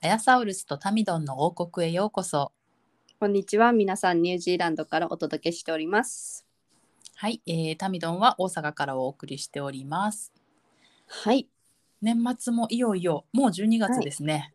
[0.00, 2.52] アヤサウルスとタミドンの王国へようこそ
[3.18, 3.72] こんにちは。
[3.72, 6.46] 皆さん、ニュージーランドからお届けしております。
[7.16, 10.32] はい、えー、タミドンは大阪からお送りしております
[11.08, 11.48] はい、
[12.00, 14.54] 年末もいよいよもう12月ですね、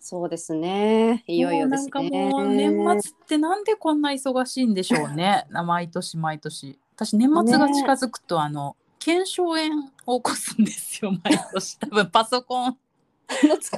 [0.00, 1.22] そうですね。
[1.26, 1.90] いよいよですね。
[1.92, 2.48] もうなんかもう
[2.94, 12.78] 年末ってなんでこんな忙しいんでしょうね 毎年毎年私年末が近づくと、あの腱鞘炎を起こすんですよ毎年多分パソコン。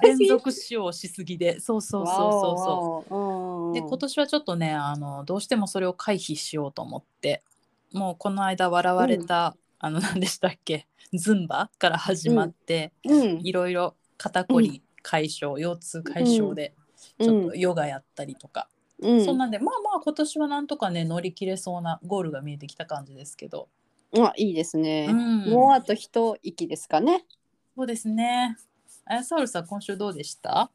[0.03, 1.61] 連続使用しすぎで。
[1.61, 3.75] そうそうそうそうそう。
[3.75, 7.43] で今年はちょっとねあのどうしてもそれを回避しようと思って。
[7.93, 10.87] もうこの間笑われた、あの何でしたっけ？
[11.13, 16.73] ズンバから始まって、うん、いろいろ肩こり解消、腰痛解消で、
[17.19, 17.27] うん。
[17.27, 18.69] ちょっとヨガやったりとか、
[19.01, 23.69] うん、そんなんでまあまあ今年はなんとかね乗り切れそうなゴールが見えてきた感じですけど、
[24.17, 25.09] あ、いいですね。
[25.11, 25.51] うん。
[25.51, 27.25] もうあと一息ですかね。
[27.77, 28.57] そうですね
[29.11, 30.71] あやサウルさん今週どうでした？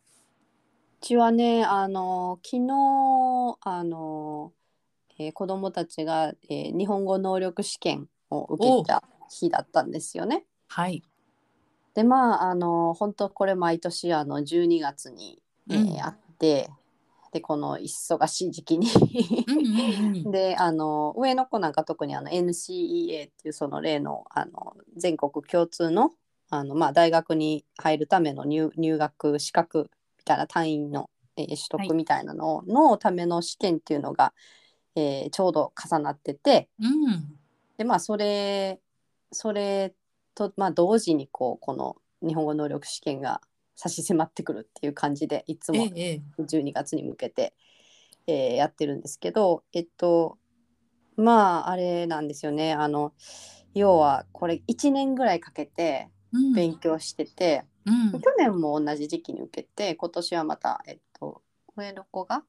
[1.02, 4.52] うちはね、あの昨日あの、
[5.18, 10.44] えー子供たちが、えー日本語能力試験を受けた日だったんですよね。
[10.68, 11.02] はい、
[11.94, 16.02] でまああの本当これ毎年あの12月に、えーうん。
[16.02, 16.70] あって
[17.32, 18.90] でこの忙しい時期に。
[19.48, 26.12] うんうんうん、 であの上の子なんか特にあの NCEA っていうその例のあの全国共通の
[26.60, 34.34] あの、まあ、大学に入るための入入学資格みたいな単位の、えー取はい得みたいなののための試験っていうのが、
[34.96, 37.38] えーちょうど重なっててうん。
[37.78, 38.80] でまあそれ
[39.32, 39.94] それ
[40.34, 43.42] と、まあ、同時にこうこの日本語能力試験が
[43.76, 47.54] 差し迫ってくるっていう感じでいつもえええ12月に向けて、
[48.28, 50.38] えーやってるんですけどえっと
[51.18, 52.74] まああれなんですよね。
[52.74, 53.14] あの
[53.74, 56.15] 要はこれ1年ぐらいかけてうん
[56.54, 58.12] 勉強してて、うん。
[58.12, 61.42] 去年も同じ時期に受けて今年はまたえっと
[61.76, 62.44] 上の子が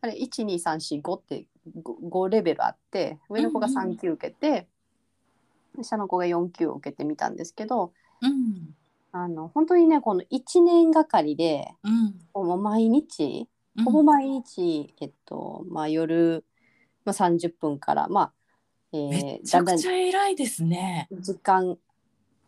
[0.00, 1.46] あれ12345って
[1.76, 4.68] 5, 5レベルあって上の子が3級受けて、
[5.82, 8.74] 下の子が4級を受けてみたんですけどうん。
[9.12, 12.14] あの本当にねこの1年がかりでうん。
[12.34, 13.84] もう毎日うん。
[13.84, 16.44] ほぼ毎日、えっとまあ、夜、
[17.04, 18.32] まあ、30分から、まあ
[18.92, 21.08] えめー、だんだんちゃくちゃ偉いですね。
[21.10, 21.76] 時間、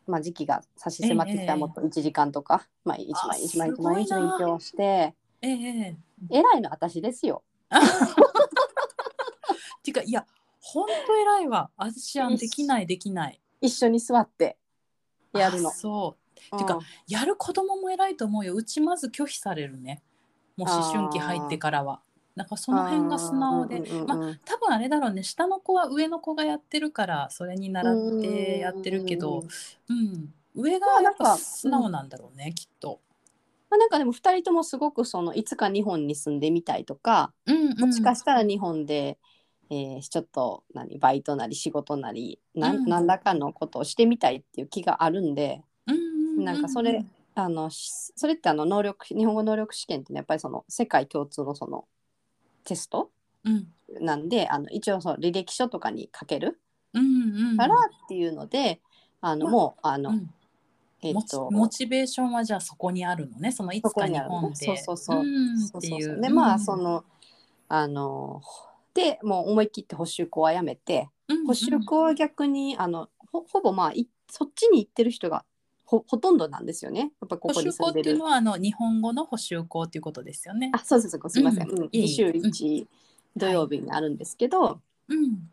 [0.07, 5.97] まあ、時期が差し迫ってきたええらもっと1時間とか、まあ、一あ毎日毎日毎日勉強してえええ
[6.31, 6.39] え。
[6.39, 7.43] 偉いの私ですよ。
[9.83, 10.27] ていうかいや
[10.61, 11.71] 本当偉いわ。
[11.77, 13.41] 私あんできないできない。
[13.61, 14.57] 一緒に座って
[15.33, 15.71] やるの。
[15.71, 15.73] あ。
[15.73, 16.17] そ
[16.53, 16.57] う。
[16.57, 16.59] うん。
[16.59, 16.79] てか
[17.09, 18.55] やる子供も偉いと思うよ。
[18.55, 20.03] うちまず拒否されるね。
[20.57, 22.01] もう思春期入ってからは
[22.37, 24.41] なんかその辺が素直であーうんうんまうん。
[24.45, 25.23] 多分あれだろうね。
[25.23, 29.43] 下の子は上の子がやってるからそれに習ってやってるけど
[29.89, 30.33] うん。
[30.55, 33.01] 上がやっぱ素直なんだろうねきっと。
[33.69, 37.81] まあ、なんかでも2人ともすごくそのいつか日本に住んでみたいとか、うんうん。
[37.81, 39.19] もしかしたら日本で、
[39.71, 47.05] えーちょっと何バイトなり仕事なりなうん何らかのことをしてみたいっていう気があるんで、うんうんうなんかそれ
[47.35, 51.85] あのしそれってあの能力日本語能力試験ってねやっぱりその世界共通のその
[52.67, 53.11] テスト
[53.45, 53.69] うん。
[54.01, 56.61] なんであの一応その履歴書とかに書ける
[56.93, 57.03] うん
[57.51, 57.79] うんからっ
[58.09, 58.81] ていうので、
[59.21, 60.31] あのまあもうあの、うん。
[61.03, 63.53] えっモチとモチベーションはじゃあそこにあるのね。
[63.53, 64.19] そのいつか日本で。
[64.19, 65.25] そこにあるねそうそうそう。
[65.25, 66.21] んっていう。
[66.21, 67.05] でまあその
[67.69, 68.43] あの
[68.95, 71.09] でもう思い切って補習校はやめて、
[71.47, 75.45] 補習校は逆にあのほほぼまあいそっちに行ってる人が
[75.87, 77.01] ほほとんどなんですよね。
[77.01, 80.73] やっぱこ補こに習校っていうのはあの日本語の補習校っていうことですよね。
[80.75, 81.79] あそうそうそうすいません、うん。
[81.79, 81.85] うん。
[81.87, 82.05] いえいえ。
[82.07, 82.87] 2週1
[83.37, 85.49] 土曜日にあるんですけど、うん。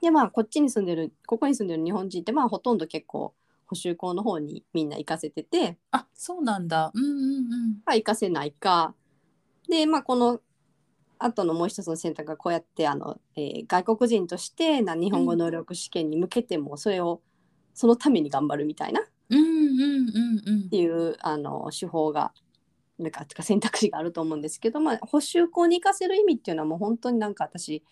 [0.00, 3.34] でまあこっちに住んでるここに住んでる日本人ってまあほとんど結構
[3.66, 6.90] 補習校の方にみんな行かせてて、あそうなんだ。
[6.94, 7.70] うんうんうん。
[7.84, 8.94] まあ、行かせないか。
[9.68, 10.40] でまあこの
[11.18, 17.20] 後のもう一つの選択がこうやってあの、えー外国人としてな日本語能力試験に向けてもそれを
[17.74, 20.70] そのために頑張るみたいなっうんうんうんうん。
[20.70, 22.32] ていうあの手法が
[22.98, 27.82] なんかてか選択肢があると思うんですけど、まあ、補習校に行かせる意味っていうのはもう本当になんか私、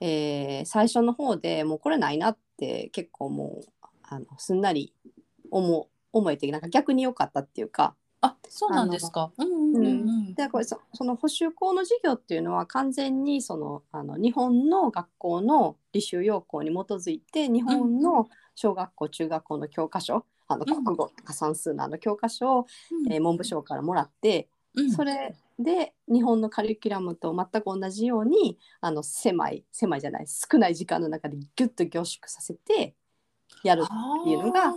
[0.00, 4.92] えー最初の方でもうこれないなって結構もうあのすんなり
[5.50, 9.30] 思う思えてなんか逆に良かったっていうかあそうなんですか。
[10.34, 32.94] でこれそその補習校の授業っていうのは完全にそのあの日本の学校の履修要項に基づいて日本の小学校、中学校の教科書あのうん国語とか算数のあの教科書を、うんえー文部省からもらって、うんそれで日本のカリキュラムと全く同じようにあの狭い狭いじゃない少ない時間の中でギュッと凝縮させて
[33.64, 34.74] やるっていうのが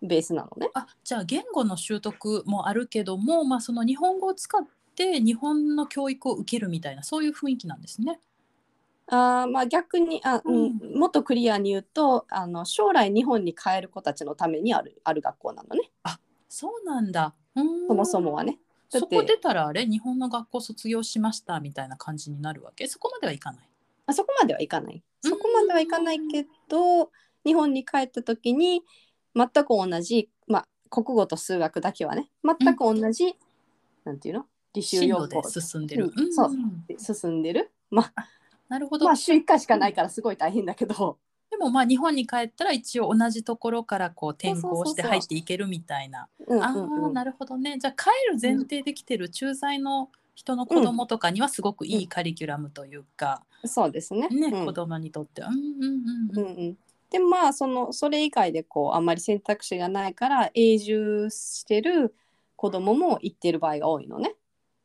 [0.00, 0.70] ベースなのね。
[0.74, 4.62] あじゃあ言語の習得もあるけども、まあ、その日本語を使っ
[4.96, 8.18] て日本の教育を受けるみたいなそういう雰囲気なんですね。
[9.14, 10.98] あーまあ逆にあ、うん。
[10.98, 15.90] もっとクリアに言うとあの将来日本に帰る子たちのためにあるある学校なのね。
[16.48, 17.34] そうなんだ。
[17.54, 18.58] そもそもはね。
[18.88, 22.86] そこ出たらあれ日本の学校卒業しましたみたいな感じになるわけ？
[22.86, 23.68] そこまではいかない。
[24.06, 25.02] あそこまではいかない。
[25.20, 27.10] そこまではいかないけど
[27.44, 28.82] 日本に帰った時に
[29.34, 33.36] 全く同じ、まあ、国語と数学だけはね全く同じ、
[34.04, 34.46] なんていうの？
[34.74, 36.12] 履修要項進んでる。
[36.14, 36.34] うん。
[36.34, 36.50] そう。
[36.98, 37.70] 進んでる。
[37.90, 38.28] まあ
[38.72, 39.04] なるほど。
[39.04, 41.18] まあ週1回しかないからすごい大変だけど
[41.50, 46.26] でもまあ日本に帰ったら一応同じところからこう転校して入っていけるみたいな。
[46.46, 47.76] うんああなるほどね。
[47.78, 54.28] じゃあ帰る前提できてる駐在の人の子供とかにはすごくいいカリキュラムというか、そうですね。
[54.30, 55.48] ね、うん子供にとっては。
[55.48, 56.44] うんうんうんうん。
[56.46, 56.76] うんうん、
[57.10, 62.14] でまあそのそれ以外でこうあんまり選択肢がないから永住してる
[62.56, 64.34] 子供も行ってる場合が多いのね。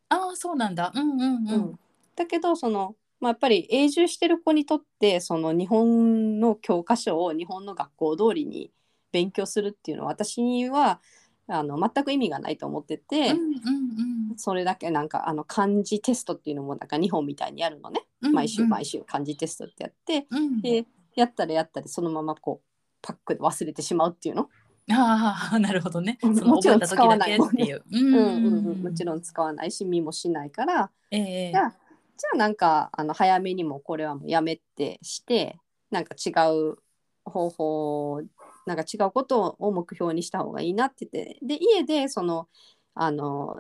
[0.10, 0.92] ああそうなんだ。
[0.94, 1.50] うんうんうん。
[1.50, 1.80] うん
[2.18, 8.72] だけどその、まあ、やっぱり永住してる子にとってその日本の教科書を日本の学校通りに
[9.12, 11.02] 勉強するっていうのは私には
[11.48, 20.28] あの全く意味がないと思ってて、うんうんそれだけなんかあの漢字テストっていうのもなんか日本みたいにやるのね、うん毎週うん毎週漢字テストってやって。
[20.30, 20.62] うん。
[20.62, 20.86] で
[21.16, 22.68] やったらやったりそのままこう
[23.02, 24.50] パックで忘れてしまうっていうの、
[24.92, 26.20] ああなるほどね。
[26.22, 27.84] もちろん覚えた時だけっていう。
[27.92, 31.76] うんうんうんうんもちろん使わないし見もしないからええじゃあ
[32.18, 35.58] じゃあなんかあの早めにもこれはもうやめてして
[35.92, 36.78] なんか違う
[37.26, 38.22] 方法
[38.66, 42.48] なんか違うことを目標にした方がいいなって言ってで家でその
[42.96, 43.58] あの、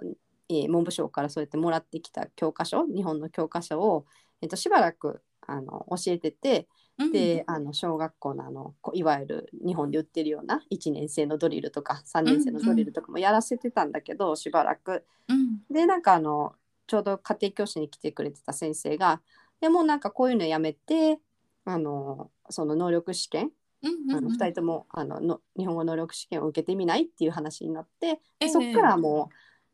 [0.49, 4.05] えー文部省からそうやってもらってきた教科書日本の教科書を、
[4.41, 6.67] えっとしばらくあの教えてて
[6.97, 7.11] うん。
[7.11, 15.03] であの小学校のあのこいわゆる日本で売ってるような1年生のドリルとか3年生のドリルとかもやらせてたんだけど、しばらく。
[15.27, 15.59] うん。
[15.69, 16.53] でなんかあの
[16.87, 19.21] ちょうど家庭教師に来てくれてた先生が
[19.59, 21.19] 「でもなんかこういうのやめて
[21.65, 23.51] あのその能力試験
[23.83, 29.29] うんうんあの2人ともあのの日本語能力試験を受けてみない?」っていう話になってそっからも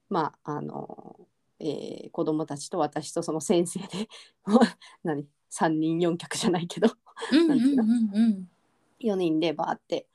[0.10, 1.19] う、まああの、
[1.60, 4.10] えー子供たちと私とその先生で
[5.04, 6.89] 何3人4脚じゃないけど
[7.31, 8.50] うんなんていうのうんうんうん
[9.00, 10.07] 4人でバーって、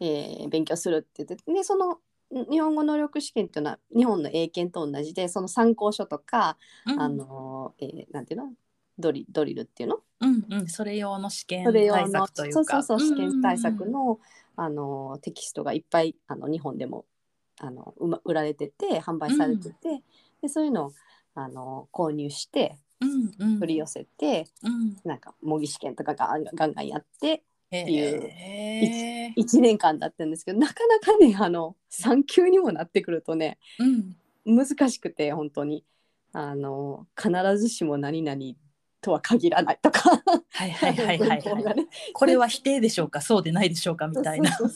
[0.00, 1.98] えー勉強するって言ってでそのん
[2.50, 6.56] 日本語能力試験っていうのは日本の英検と同じでその参考書とか、
[6.86, 7.00] うん。
[7.00, 8.52] あのえーなんていうの？
[8.98, 10.00] ドリドリルっていうの？
[10.20, 10.68] うんうん。
[10.68, 13.86] それ用の試験対の策というそうかそうそう試験対策うん。
[13.88, 14.20] うんの,、
[14.56, 17.04] あのテキストがいっぱいあの日本でも
[17.60, 20.02] あのうま売られてて販売されてて、
[20.40, 20.92] でそういうのを
[21.34, 23.60] あの購入してうんうん。
[23.60, 24.96] 取り寄せて、うん。
[25.04, 27.42] なんか模擬試験とかがガンガンやって
[27.80, 33.58] っていう 1, 1年間だったんですけどなかなかねあの産休にもなってくるとね、
[34.46, 35.84] うん、難しくて本当に。
[36.32, 38.40] あの必ずしも何々
[39.00, 40.22] とは限らないとか。
[40.50, 41.42] はいはいはいはい、
[42.12, 44.50] これは否定でしょうかそうでないでしょうかみたいな。
[44.56, 44.70] そう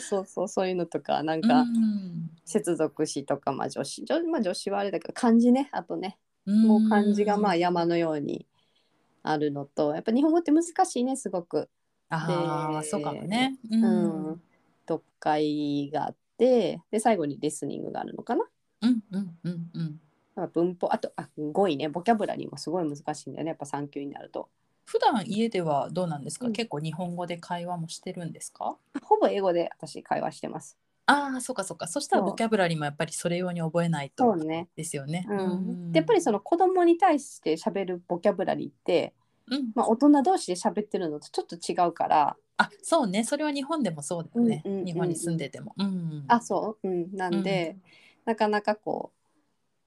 [0.00, 0.68] そうそうそう。
[0.68, 1.64] いうのとかなんか、
[2.44, 8.46] 接続詞とかまあ助詞、まあ、助詞はあれだけど漢字ねあとねもう漢字がまあ山のように
[9.22, 11.60] あるのとやっぱ日本語って難しいねすごく。
[11.60, 11.68] で
[12.10, 13.78] ああそうかもねうう
[14.32, 14.42] ん
[14.86, 18.44] 読解があってで最後にリスニングがあるのかな。
[18.82, 20.00] うんうんうんうん
[20.52, 24.48] 文法あとあ語彙ねボキャブラリーもすごい難しいんだよねやっぱ3級になると。
[24.84, 28.76] 普段家ではどうなんですか、うん結構日本語で会話もしてるんですか？
[29.02, 30.76] ほぼ英語で私会話してます。
[31.06, 31.86] ああそうかそうか。
[31.86, 34.68] そしたらボキャブラリーもやっぱりそれ用に覚えないとそうね。
[34.76, 35.26] ですよね。
[35.28, 39.14] うん、でやっぱりその子供に対して喋るボキャブラリーって、
[39.50, 42.36] うん、まあ、大人同士で喋ってるのとちょっと違うから。
[42.58, 43.24] あそうね。
[43.24, 44.86] それは日本でもそうだよね、うんうんうんうん。
[44.86, 45.74] 日本に住んでても。
[45.78, 47.76] うん、あそう、うん、なんで、
[48.24, 49.12] なかなかこ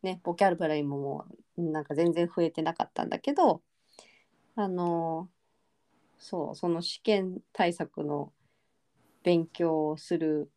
[0.03, 1.25] うねボキャブラリーもも
[1.57, 3.61] うなんか全然増えてなかったんだけど
[4.55, 5.29] あの
[6.17, 8.31] そうその試験対策の
[9.23, 10.49] 勉強をする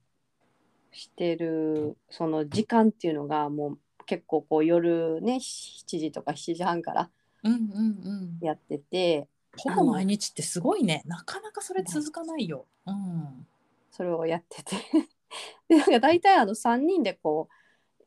[0.93, 7.11] してるその時間っていうのがもう結構こう夜ね7時とか7時半から
[7.45, 12.67] うんうんうんやっててほぼ毎日ってすごいねなかなかそれ続かないよ。
[12.87, 13.47] うん、
[13.91, 14.77] それをやってて
[15.69, 17.55] でなんか大体あの3人でこう、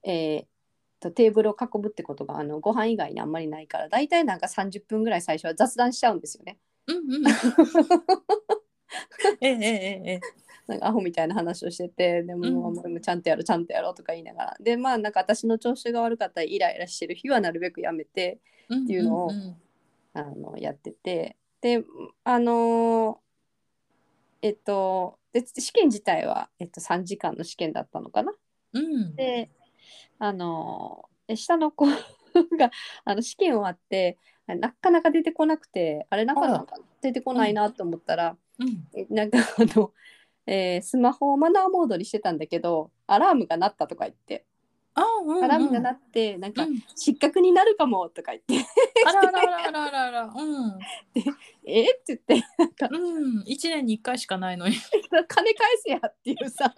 [0.10, 0.52] えー
[1.02, 6.60] とテーブルを囲むってことがあのご飯以外にあんまりないから大体なんか30分ぐらい最初は雑談しちゃうんですよね。
[6.88, 7.24] うんうん。
[9.42, 10.22] ええええええ。
[10.72, 12.94] なんかアホみたいな話をしててでも,、うん。
[12.94, 14.58] もちゃんとやろうちゃんとやろうとか言いながら。
[14.60, 19.32] でまあなんか私の調子が悪かったりイライラしてる日はなるべくやめてっていうのを
[20.14, 21.38] あのやってて。
[21.62, 21.84] で
[22.24, 23.18] あのー
[24.44, 28.34] えっとで試験自体は、えっと、3時間の試験だったのかな。
[28.74, 29.16] うん。
[29.16, 29.52] で
[30.18, 31.94] あのえ下の子が
[33.06, 36.58] あの試験終わってなかなか出てこなくてあれなんかな。
[36.60, 38.88] んか出てこないなと思ったら、うん。
[38.96, 39.44] えなんかあ
[39.78, 39.94] の、
[40.48, 44.46] えースマホをマナーモードにしてたんだけどアラームが鳴ったとか言って
[44.94, 45.44] あ、うんうん。
[45.46, 48.68] アラームが鳴ってなんかうん失格になるかもとか言って
[49.06, 50.34] あらあらあらあらあら。
[50.36, 50.80] うん。
[51.66, 51.82] え？
[51.82, 53.44] ーって言ってなんかうん。
[53.46, 54.76] 一年に一回しかないのに。
[55.28, 56.74] 金返せやっていうさ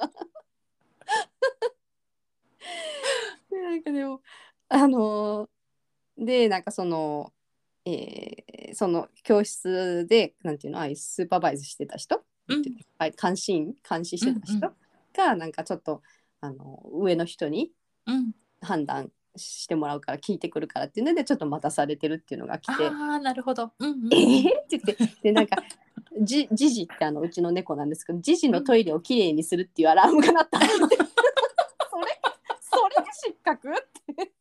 [3.50, 4.22] で なんかでも
[4.70, 5.50] あのー
[6.26, 7.34] でなんかその
[7.86, 10.80] えーその教室でなんていうの？
[10.80, 12.64] ああいうスーパーバイズしてた人、うん。
[12.98, 14.74] はい、監視員監視してた人うん
[15.16, 16.02] がなんかちょっと
[16.42, 17.72] あの上の人に
[18.06, 18.32] うん。
[18.62, 23.72] 判断してもらうから聞いてくるからっていうのでちょっと待たされてるっていうのが来てああ、なるほど。
[23.80, 24.10] うんうん。
[24.14, 25.58] えーって言ってでなんか
[26.22, 31.04] じジジってあのうちの猫なんですけどジジのトイレをきれいにするっていうアラームが鳴った それそれで
[33.12, 33.74] 失格っ
[34.16, 34.32] て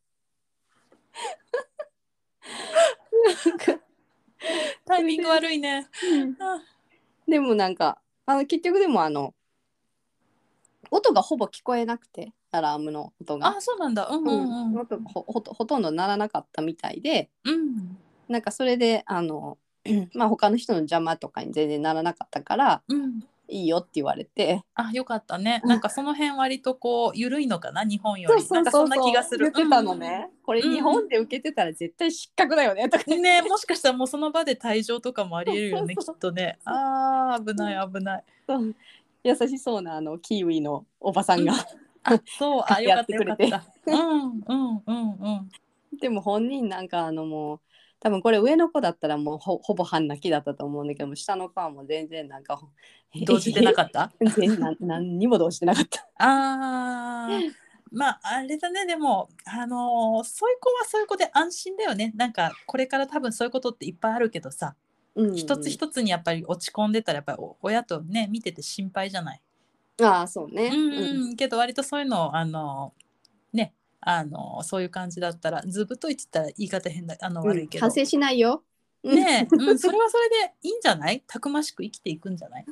[4.84, 5.88] タイミング悪いね。
[6.40, 6.60] あ
[7.28, 9.34] でもなんかあの結局でもあの
[10.90, 14.06] 音がほぼ聞こえなくてアラームの音があ、そうなんだ。
[14.08, 14.78] うんうんうん。
[14.78, 17.96] 音がほほとほとんど鳴らなかったみたいでうん。
[18.28, 19.58] なんかそれであの
[20.14, 23.20] まあ他の人の邪魔とかに全然ならなかったからうん。
[23.52, 25.60] いいよって言われてあ、よかったね。
[25.64, 28.48] なんかその辺割とこう緩いのかな、日本より。
[28.48, 29.50] なんかそんな気がする。
[29.52, 33.22] 言ってたのね、これうん日本で受けてたら絶対失格だよねとかうん。
[33.22, 36.58] ねもしかしたらもうその場で退場とかもありえるよね、きっとね。
[36.64, 38.24] ああ、危ない危ない。
[39.24, 41.52] 優しそうなあのキーウィのおばさんが、
[42.04, 43.64] あ、そう、 あ、よかったよかった。
[43.86, 45.98] うんうんうんうん。
[46.00, 47.60] でも本人なんかあのもう
[48.02, 52.60] 多分これ上の子だったらもうほほぼ半泣きだったと思うんだけども下の子はもう全然なんか
[53.26, 54.10] 動じてなかった？
[54.80, 56.08] 何にも動じてなかった。
[56.18, 57.52] あー。
[57.92, 58.86] まああれだね。
[58.86, 62.12] でもあのーそういう子はそういう子で安心だよね。
[62.16, 64.74] なんかこれから多分そういうことっていっぱいあるけどさ、
[65.14, 65.36] うん。
[65.36, 69.40] 一つ一つにやっぱり落ち込んでたらやっぱりお親とね見てて心配じゃない？
[70.00, 70.70] ああそうね。
[70.74, 70.92] うん。
[71.28, 73.01] うん、けど割とそういうのをあのね
[74.04, 78.64] あのそういう感じだったらずぶといって言ったら言い方変だあのうん悪いけど、反省しないよ。
[79.04, 79.14] うん。
[79.14, 81.22] ねえ、うん、それはそれでいいんじゃない？
[81.26, 82.66] たくましく生きていくんじゃない？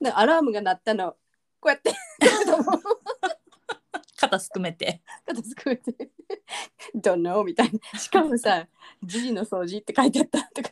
[0.00, 1.12] でアラームが鳴ったの。
[1.60, 1.94] こうやって。
[4.16, 5.02] 肩すくめて。
[5.26, 6.10] 片付けて
[6.96, 7.98] 「Don't know」みたいな。
[7.98, 8.66] しかもさ
[9.04, 10.70] 「時事の掃除」って書いてあったとか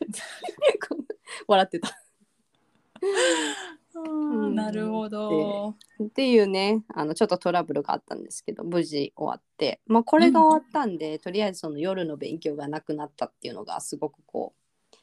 [1.47, 1.97] 笑ってた。
[4.01, 5.75] うんなるほど。
[6.03, 14.95] っていうねあのちょっとトラブルがあったんですけど無事終わって、まあ、これが終わったんで、とりあえずその夜の勉強がなくなったっていうのがすごくこう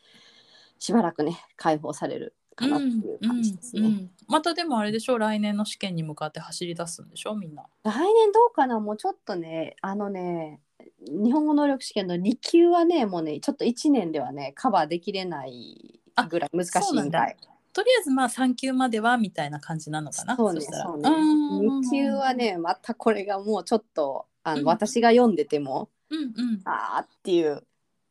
[0.79, 3.81] しばらくね解放されるかなっていう感じですね。
[3.81, 7.67] うんうんまたでもあれでしょ来年の試験に向かって走り出すんでしょみんな。
[7.83, 10.61] 来年どうかなもうちょっとねあのね
[11.09, 17.37] 日本語能力試験の2級はねもうねちょっと1年ではねカバーできれないぐらい難しいみたい。
[17.81, 20.37] とりあえずまあ3級まではみたいな感じなのかな？
[20.37, 21.09] そうねそうね。
[21.09, 22.35] うん2級は。
[22.35, 26.61] ねまたこれがもうちょっとあの、うん私が読んでてもうんうん。
[26.67, 27.63] あーっていう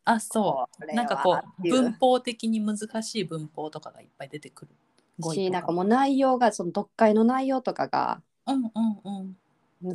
[0.05, 0.95] あそう。
[0.95, 4.71] なんかこうう文法的に難しい文法とかがいっぱい出てくる。
[5.31, 8.71] しなんかもう内容がその読解の内容とかがうんうん
[9.03, 9.37] うん。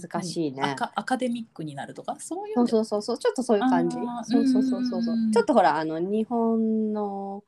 [0.00, 0.62] 難しいね。
[0.62, 2.16] アカアカデミックになるとか？
[2.20, 3.96] そういうそうのそうそうちょっとそういう感じ。
[4.22, 7.42] そうそうそうそうそううんちょっとほらあの日本の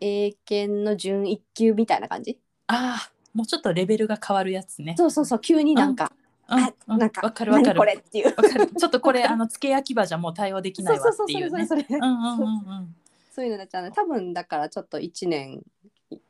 [0.00, 2.38] 英検の準1級みたいな感じ？
[2.68, 4.94] ああもうちょっとレベルが変わるやつね。
[4.96, 6.12] そうそうそう急になんか、
[6.48, 7.78] うんあうんなんかわかるわかる。
[7.78, 8.26] 何これっていう。
[8.28, 8.68] わかる。
[8.68, 11.50] ちょっとこれ あの付け焼き場じゃもう対応できないわっていうね。
[11.50, 12.44] それそれそれ、うんうんうんう
[12.82, 12.96] ん。
[13.32, 15.62] そういうのになっちゃうね多分だからちょっと1年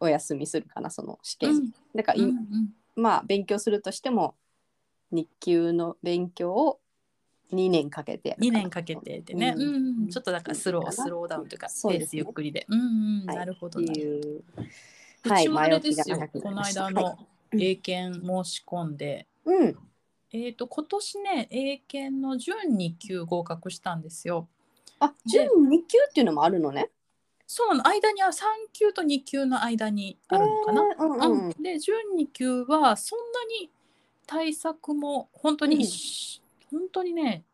[0.00, 4.34] お休みするかなその試験、うんだからい、うんうんまあ勉強するとしても
[5.12, 6.80] 日級の勉強を
[7.52, 10.04] 2年かけてやる2年かけてでね、ううん。
[10.06, 14.42] んちょっとだからスロースローダウンというかペースゆっくりで、うんなるほどっていう。
[15.22, 17.18] ちもあれですよ、この間あの、は
[17.52, 17.70] い。
[17.72, 19.76] 英検申し込んで、うん。
[20.32, 24.48] えっ、と今年ね英検の準2級合格したんですよ。
[24.98, 25.48] あ準2
[25.86, 26.90] 級っていうのもあるのね。
[27.46, 27.88] そうなの。
[27.88, 31.46] 間には3級と2級の間にあるのかな、へーうんうんうん。
[31.46, 33.70] うんで準2級はそんなに
[34.26, 36.42] 対策も本当に一、
[36.78, 37.44] 本当にね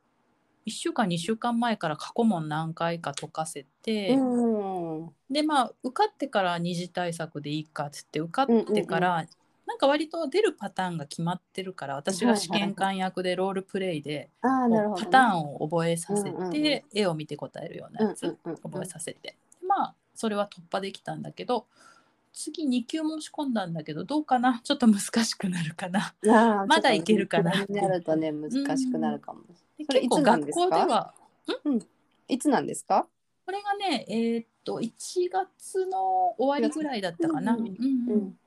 [0.67, 5.11] 1週間2週間前から過去問何回か解かせて、うん。
[5.31, 9.26] でまあ受かってから二次対策でいいかっつって受かってから、
[9.67, 16.83] なんか割と出るパターンが決まってるから私が試験官役でロールプレイで、ああなるほど、パターンを覚えさせて、うんうんうん。
[16.95, 19.37] 絵を見て答えるようなやつ、うんうんうん覚えさせて。
[19.67, 21.67] まあそれは突破できたんだけど
[22.33, 24.61] 次2級申し込んだんだけどどうかな？
[24.65, 26.15] ちょっと難しくなるかな。
[26.67, 27.62] まだいけるかな。
[27.62, 29.43] っとなるとね難しくなるかも。
[29.79, 30.65] でそれ結構学いつなんですか？
[30.65, 31.15] 校では
[32.29, 33.07] いつなんですか？
[33.45, 34.93] これがねえーっと1
[35.31, 37.55] 月の終わりぐらいだったかな。
[37.55, 37.67] うんうん。
[37.69, 38.39] うん。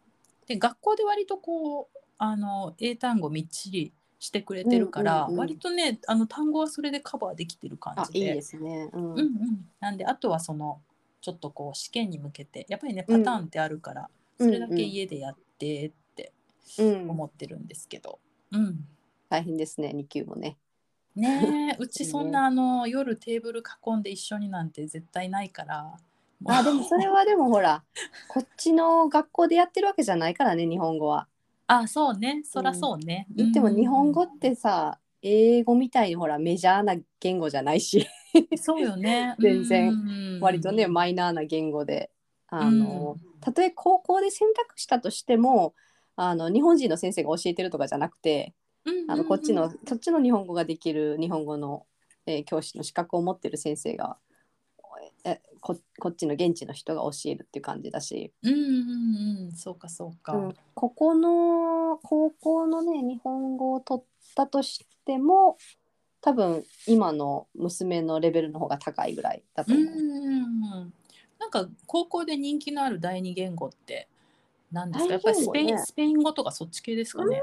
[0.47, 5.39] で学校で割とこうあの英単語みっちりしてくれてるから、うんうんうん。
[5.39, 8.25] 割とねあの単語はそれでカバーできてる感じで。
[8.27, 8.89] あいいですね。
[8.93, 9.11] うん。
[9.11, 10.81] うんうん、なんであとはその
[11.25, 16.31] ちょっとこう試験に向けてやっぱりねパターンってあるから、うんそれだけ家でやってって
[16.77, 17.09] うん。
[17.09, 18.19] 思ってるんですけど、
[18.51, 18.85] うん。
[19.29, 20.57] 大変ですね二級もね。
[21.15, 25.97] ねえ うちそんなあの夜テーブル囲んで一緒になんて絶対ないから。
[26.41, 27.83] もうあでもそれはでもほら
[28.29, 31.27] こっちの学校でやってるわけじゃないからね日本語は。
[31.65, 32.43] あそうね。
[32.43, 38.07] そらそうね、言っても日本語っうんてさ英語みたいにほらメジャーな言語じゃないし。
[38.57, 39.35] そうよね。
[39.41, 42.11] 全然うん割とねマイナーな言語で。
[42.47, 45.73] あの、たとえ高校で選択したとしても
[46.15, 48.53] あの日本人の先生が教えてるとかじゃなくて
[48.85, 51.85] うんあのこっちのそっちの日本語ができる日本語の、
[52.27, 54.17] えー教師の資格を持ってる先生が
[55.25, 58.59] えここっちの現地の人が教えるっていう感じだし、うんうん
[59.45, 59.51] うん。
[59.53, 60.55] そうかそうか、うん。
[60.75, 64.05] ここの高校のね日本語を取っ
[64.35, 65.57] たとしても
[66.21, 69.93] 多分今の娘のレベルの方が高いぐらいだとうん思う。
[69.95, 69.99] う
[70.85, 70.93] ん
[71.37, 74.07] なんか高校で人気のある第二言語って
[74.71, 75.13] 何ですか？
[75.13, 77.41] やっぱりスペイン、スペイン語とかそっち系ですかね。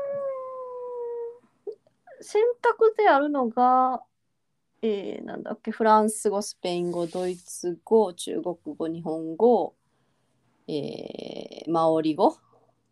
[2.20, 4.02] 選択であるのが、
[4.80, 9.74] えーなんだっけフランス語スペイン語ドイツ語中国語日本語、
[10.66, 12.36] えーマオリ語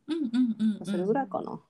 [0.06, 0.86] うんうんうん、うん。
[0.86, 1.60] それぐらいかな。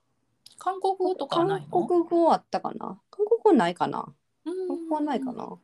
[0.63, 1.67] 韓国語とかはないの？
[1.67, 2.99] 韓国語あったかな？
[3.09, 4.05] 韓国語ないかな？
[4.45, 5.57] うん韓国語はないかな？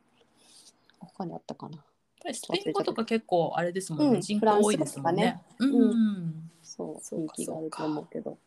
[0.98, 1.76] 他にあったかな？
[1.76, 1.84] やっ
[2.24, 5.40] ぱりスペイン語とか結構あれですもんね、うん人口多いですもんね。
[5.60, 6.50] うんうんうん。
[6.64, 8.38] そうそうか人気があると思うけど。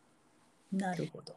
[0.73, 1.33] なるほど。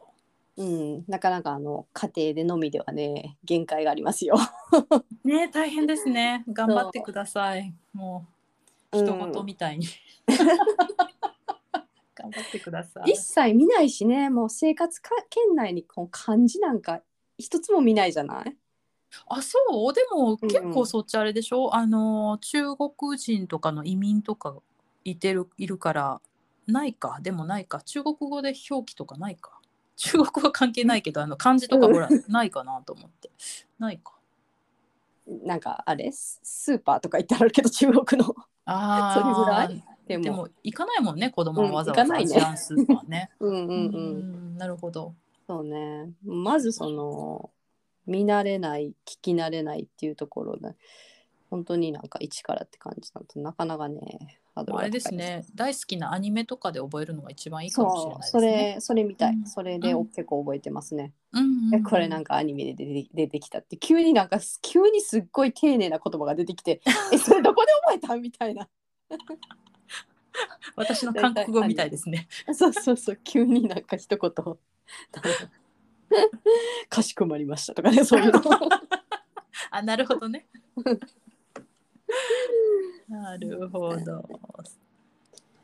[0.57, 4.35] うん、なかなかあの家庭でのみではね限界がありますよ。
[5.23, 6.43] ね大変ですね。
[6.49, 7.73] 頑張ってください。
[7.93, 8.25] も
[8.91, 9.87] う人事みたいに。
[12.29, 13.11] 頑張ってください。
[13.11, 13.17] 一。
[13.17, 14.29] 切見ないしね。
[14.29, 17.01] もう生活か圏内にこう漢字なんか
[17.37, 18.55] 一つも見ないじゃない？
[19.27, 19.57] あそ
[19.89, 19.93] う？
[19.93, 24.55] でもうん結構そっちあれでしょ、あの中国人とかの移民とか
[25.03, 26.21] いてるいるから
[26.67, 27.19] ないか？
[27.21, 27.81] でもないか？
[27.81, 29.59] 中国語で表記とかないか？
[29.95, 33.31] 中国語は関係ないけどあの漢字とかうんほらないかなと思って。
[33.79, 34.13] ないか？
[35.43, 36.11] なんかあれ？
[36.11, 38.35] ススーパーとか行ってあるけど中国の。
[38.65, 39.94] あそれぐらい？
[40.07, 40.47] でも。
[40.63, 42.35] 行かないもんね子供はわざわざうん行かないね。
[42.35, 43.29] アジアンスーパーね。
[43.39, 43.99] うんうんうん、う
[44.53, 45.13] んなるほど。
[45.47, 46.09] そうね。
[46.23, 47.49] まずその
[48.07, 50.75] 見慣れない聞き慣れないっていうところで
[51.49, 55.43] 本当になんか一からって感じだとなかなかねハードルあれですね。
[55.55, 59.45] 大好きなアニメとかで覚えるのが一番いいかもしれないですそうそねれそれみたい、うん。
[59.47, 60.05] それでうん。
[60.07, 66.79] 結構覚えてますね、うんこれなんかアニメで出て出てきたって急になんか急にすっごい丁寧な言葉が出てきて
[67.11, 68.15] えそれどこで覚えた？
[68.15, 68.69] みたいな
[70.75, 74.31] 私の韓国語みたいですねそうそうそう急になんか一言
[76.89, 78.41] かしこまりましたとかね そういうの
[79.71, 80.47] あ、なるほどね。
[83.09, 84.23] なるほど。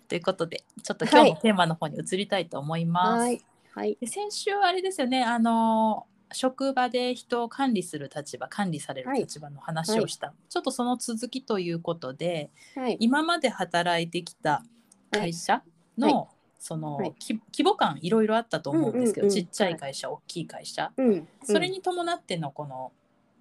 [0.08, 3.20] ということで、ちょっと今日のテーマの方に移りたいと思います。
[3.20, 3.42] はい
[3.74, 12.98] はいで先週あれですよね、あの職場で人を管理する立場、管理される立場の話をした、ちょっとその続きということで、はい。
[13.00, 14.64] 今まで働いてきた
[15.12, 15.64] 会社
[15.98, 16.28] の、は
[16.60, 19.44] その、規模感いろいろあったと思うんですけど、うんうんうん。
[19.44, 21.28] ちっちゃい会社、大きい会社、うん。
[21.44, 22.92] それに伴ってのこの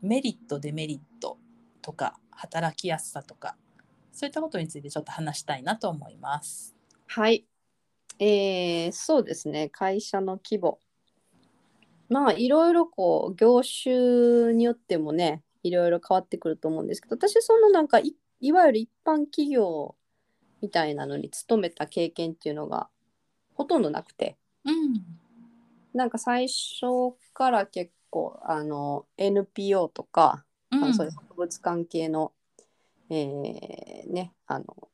[0.02, 1.38] メリットデメリット
[1.82, 3.56] とか働きやすさとか
[4.12, 6.74] そういったことについてちょっと話したいなと思います。
[7.06, 7.46] はい。
[8.18, 10.78] えー、そうですね、会社の規模。
[12.10, 19.94] まあ、いろいろこう、業種によってもね、いろいろ変わってくると思うんですけど、私、そのなんかい、いわゆる一般企業
[20.60, 22.88] みたいなのに勤めた経験っていうのが
[23.54, 25.04] ほとんどなくて、うん、
[25.94, 32.32] なんか最初から結構、あの、NPO とか、あのそういう博物関係の、
[33.08, 34.88] えーね、あの、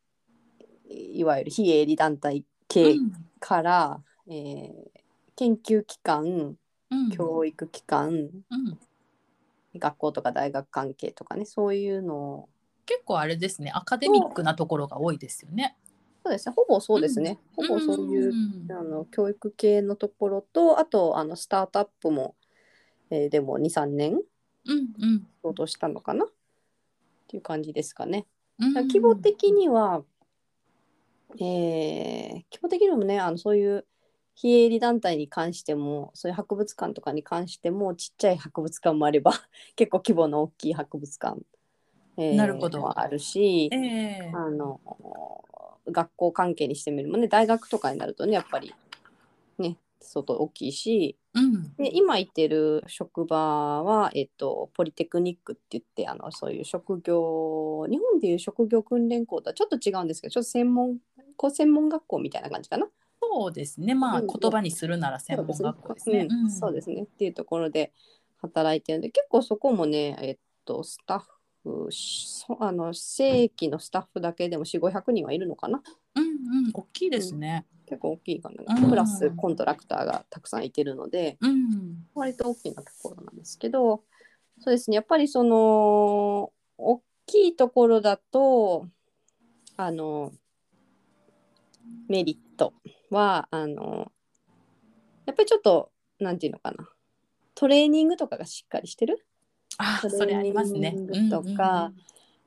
[0.88, 2.96] いわゆる非営利団体系
[3.40, 4.96] から、えー
[5.36, 6.56] 研究機関
[6.90, 7.10] うん。
[7.10, 8.78] 教育機関、うん、
[9.76, 12.16] 学校とか大学関係とかねそういうの。
[12.16, 12.48] を
[12.86, 13.72] 結構あれですね。
[13.74, 15.76] アカデミックなところが多いですよね。
[16.24, 16.54] そうですね。
[16.56, 22.34] ほぼそうですね、ほぼそういう、んあの教育系のところとあとあのスタートアップも、
[23.10, 24.20] えーでも23年
[24.64, 25.26] うんうん。
[25.42, 26.24] 相当したのかな？
[26.24, 26.28] っ
[27.28, 28.26] ていう感じですかね。
[28.58, 30.02] うん規模的には、
[31.38, 33.86] えー規模的にもねあのそういう
[34.36, 39.32] 非営利団体に関してもそういう博物館とかに関してもちっちゃい博物館もあれば
[39.74, 41.40] 結構規模の大きい博物館、
[42.18, 42.80] えーなるほど。
[42.80, 44.32] もあるし、ええ。
[44.34, 44.80] あの
[45.88, 47.28] 学校関係にしてみるもね。
[47.28, 48.74] 大学とかになるとねやっぱり
[49.58, 51.16] ね相当大きいし。
[51.34, 51.74] うん。
[51.76, 60.98] で今行ってる職場は、えっと、ポリテクニックって言ってあのそういう職業日本でいう職業訓練校とはちょっと違うんですけどちょっと専門
[61.36, 62.86] こう専門学校みたいな感じかな。
[63.36, 63.94] そうですね。
[63.94, 64.26] まあうん。
[64.26, 66.26] 言葉にするなら専門学校ですね。
[66.30, 66.50] うん。
[66.50, 67.02] そうですね。
[67.02, 67.92] っていうところで
[68.40, 71.18] 働いてるんで結構そこもねえっとスタッ
[71.62, 75.82] フそあの正規のスタッフだけでも4500人はいるのかな？
[76.14, 76.26] うんう
[76.68, 76.70] ん。
[76.72, 77.66] 大きいですね。
[77.86, 82.06] 結構大きいかな、うんプラスコントラクターがたくさんいてるのでうん。
[82.14, 84.02] 割と大きなところなんですけど
[84.60, 84.94] そうですね。
[84.94, 88.86] やっぱりその大きいところだと
[89.76, 90.32] あの
[92.08, 92.72] メリット
[93.10, 94.12] はあの
[95.26, 96.88] やっぱりちょっとなんていうのかな。
[97.54, 99.26] トレーニングとかがしっかりしてる？
[99.78, 100.92] あそれありますね。
[100.92, 101.92] トレーニングとか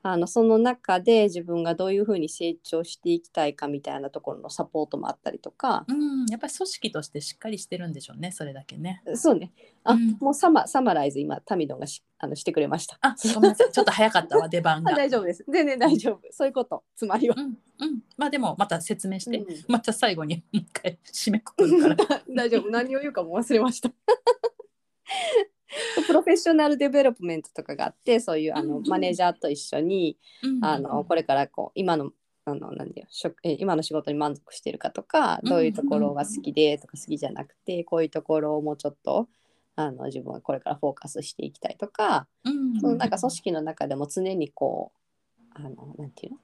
[0.02, 9.02] あのその中で自分がどういうふうに成長していきたいかみたいなところのサポートもあったりとか、うんやっぱり組織としてしっかりしてるんでしょうねそれだけね。
[9.16, 9.52] そうね
[9.84, 12.98] あ、うんもうサマサマライズ今タミドンがしあのしてくれました。
[13.02, 14.96] あごめんなさいちょっと早かったわ出番あが。
[14.98, 17.42] 大丈夫です全然大丈夫そういうことつまりはう。
[17.42, 22.22] んうんまあでもまた説明して、うんまた最後にもう一回締めくくるから。
[22.36, 23.92] 大丈夫何を言うかも忘れました。
[26.08, 32.12] professional development とかがあってそういうあのうんマネージャーと一緒にうんあのこれからこう今の
[32.46, 39.30] あのなんていう職え今の仕事に満足しているかとかどういうところが好きでとか好きじゃなくてこういうところをもうちょっと
[39.76, 42.80] あの自分はこれからフォーカスしていきたいとかうん。
[42.80, 45.00] そのなんか組織の中でも常にこう
[45.54, 46.40] あのなんていうの、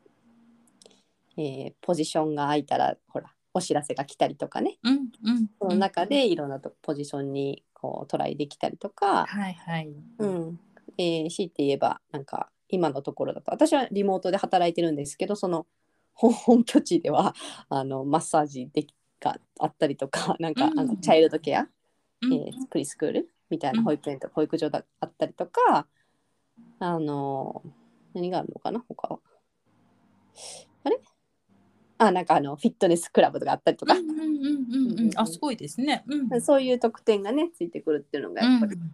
[1.37, 4.77] えーポジションが空いたらほらお知らせが来たりとかね。
[4.83, 9.89] うんうんその中でいろんなとポジションにこうトライできたりとか、はいはい。
[10.19, 10.59] うん。
[10.97, 13.51] えー強いて言えばなんか今のところだと。
[13.51, 15.65] 私はリモートで働いてるんですけどその
[16.13, 17.33] 本 本拠地では
[17.69, 18.85] あのマッサージで
[19.21, 20.79] があったりとか なんか、うん。
[20.79, 21.69] あのチャイルドケア、
[22.21, 22.33] うん。
[22.33, 23.85] えープリスクールみたいなうん。
[23.85, 25.87] 保育園とか保育所があったりとか、
[26.79, 27.63] あの
[28.13, 29.19] 何があるのかな他は
[31.97, 33.93] あなんかあのフィットネスクラブとかあったりとか。
[33.93, 35.11] う、んうんうんうんうん。
[35.15, 36.03] あすごいですね。
[36.07, 36.41] うん。
[36.41, 38.91] そういう特典がねついてくるっていうのがやっぱりうん。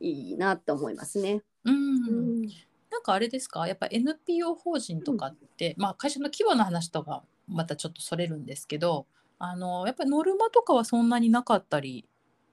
[0.00, 1.42] いいなと思いますね。
[1.64, 2.42] うん。
[2.90, 3.68] なんかあれですか？
[3.68, 9.06] やっぱ NPO 法人とかって、まあ会社の規模の話とかまたちょっとそれるんですけど
[9.38, 12.06] あのやっぱりノルマとかはそんなになかったり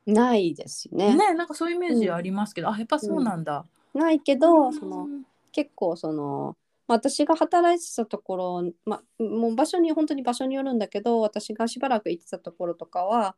[0.05, 1.15] ないですね。
[1.15, 3.65] ねなんかそういうイメージありますけど、あやっぱそうなんだ。
[3.93, 4.73] ないけど、うん。
[4.73, 5.07] その
[5.51, 6.55] 結構その
[6.87, 13.35] まあ私が働いてたところ、まあ、もう場所に本当に場所によるんだけど私がしばらく行ってたところとかは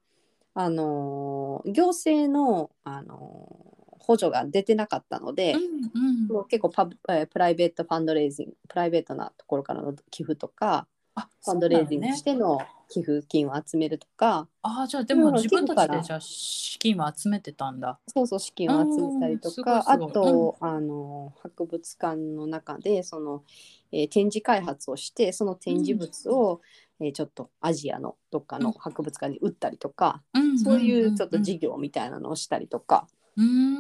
[0.53, 6.27] あのー行政の、あのー補助が出てなかったので、うんうん。
[6.29, 12.59] もう結構パブ、えープライベートファンドレイジングプライベートなところからの寄付とかあファンドレイジングしての
[12.89, 14.47] 寄付金を集めるとか。
[14.63, 17.99] あじゃあでもうん自分たちでじゃあ資金は集めてたんだ。
[18.07, 20.33] そうそう資金を集めたりとうんかあすごいすごい。
[20.33, 23.43] と、あの博物館の中でその、
[23.91, 26.61] えー展示開発をしてその展示物を、
[26.99, 30.21] えーちょっとアジアのどっかの博物館に売ったりとか、
[30.63, 33.07] そういうちょっと事業みたいなのをしたりとか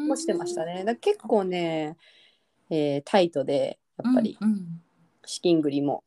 [0.07, 0.83] もしてましたね。
[0.85, 1.97] だ結構ね、
[2.69, 4.81] えータイトでやっぱりうんうん。
[5.25, 6.03] 資金繰りも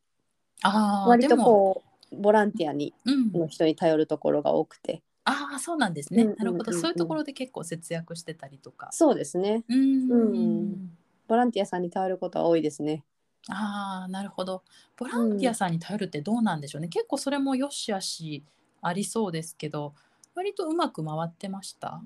[0.63, 3.31] あー割とでもこうボランティアにうん。
[3.31, 5.01] の人に頼るところが多くて。
[5.25, 6.71] ああそうなんですね、うんうんなるほど。
[6.71, 8.89] うんうんそういうところで結構節約してたりとか。
[8.91, 9.63] そうですね。
[9.69, 10.11] うん。
[10.11, 10.97] うん。
[11.27, 13.03] ボランティアさんに頼ることは多いですね。
[13.49, 14.63] ああなるほど。
[14.97, 18.43] ボランティアさんに頼るってどうなんでしょうね、結構それもよしあし
[18.81, 19.93] ありそうですけど
[20.35, 22.01] 割とうまく回ってました？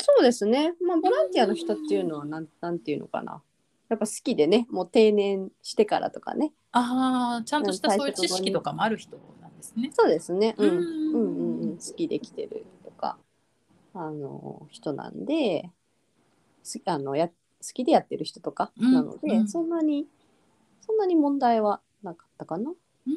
[0.00, 0.74] そうですね。
[0.86, 3.42] まあ、ボランティアの人っていうのはなん、なんていうのかな。
[3.88, 6.52] やっぱ好きでね、もう定年してからとかね。
[6.72, 10.54] ああちゃんとしたうんそういう知識とかもある人なんですねそうですね。
[10.58, 10.68] うん。
[10.68, 11.76] うんうんうんうん。
[11.78, 13.16] 好きで来てるとか、
[13.94, 15.70] あの、人なんで、
[16.62, 17.34] すあのや好
[17.72, 20.06] きでやってる人とかうんなので、うんそんなに、
[20.80, 22.70] そんなに問題はなかったかな。
[22.70, 23.12] うん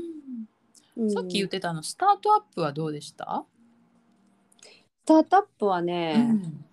[0.98, 3.46] うんさっき言ってたあのスタートアップはどうでした？
[4.62, 6.66] スタートアップはうね、ん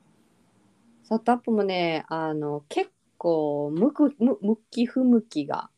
[1.05, 5.71] スタートアップもねあの結構向く向向き不向きが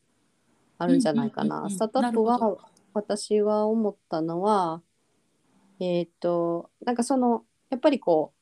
[0.78, 1.56] あるんじゃないかな。
[1.56, 2.56] うんうんうんうんスタートアップは
[2.94, 4.82] 私は思ったのは
[5.80, 8.40] えっ、となんかそのやっぱりこう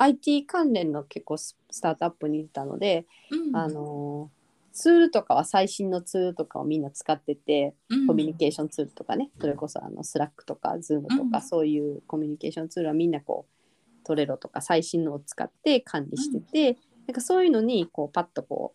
[0.00, 3.56] IT 関連の結構ススタートアップにいたので、うん。
[3.56, 4.30] あの
[4.72, 8.06] ツールとかは最新のツールとかをみんな使ってて、うん。
[8.06, 11.42] コミュニケーションツールとかねそれこそあの Slack とか Zoom とか、うん。
[11.42, 16.78] そういうコミュニケーションツールはみんなこう Trello とか最新のを使って管理してて、
[17.10, 18.72] なんかそういうのにこうパッとこ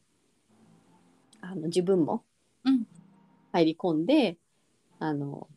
[1.35, 2.25] うあの自分も
[2.65, 2.85] うん。
[3.53, 4.35] 入り込んで
[4.99, 5.47] あの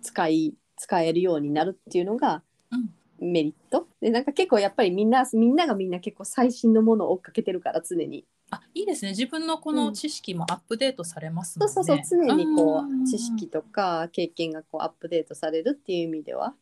[0.00, 3.30] 使い使えるようになるっていうのがうん。
[3.30, 3.88] メリット。
[4.00, 8.24] でなんか結構やっぱりみんなみんながみんな結構最新のものを追っかけてるから常に。
[8.50, 9.10] あいいですね。
[9.10, 11.72] 自分のこの知識もアップデートされますもね。
[11.72, 16.54] そうんそうそう常にこんう知識とか経験がこうアップデートされるっていう意味では。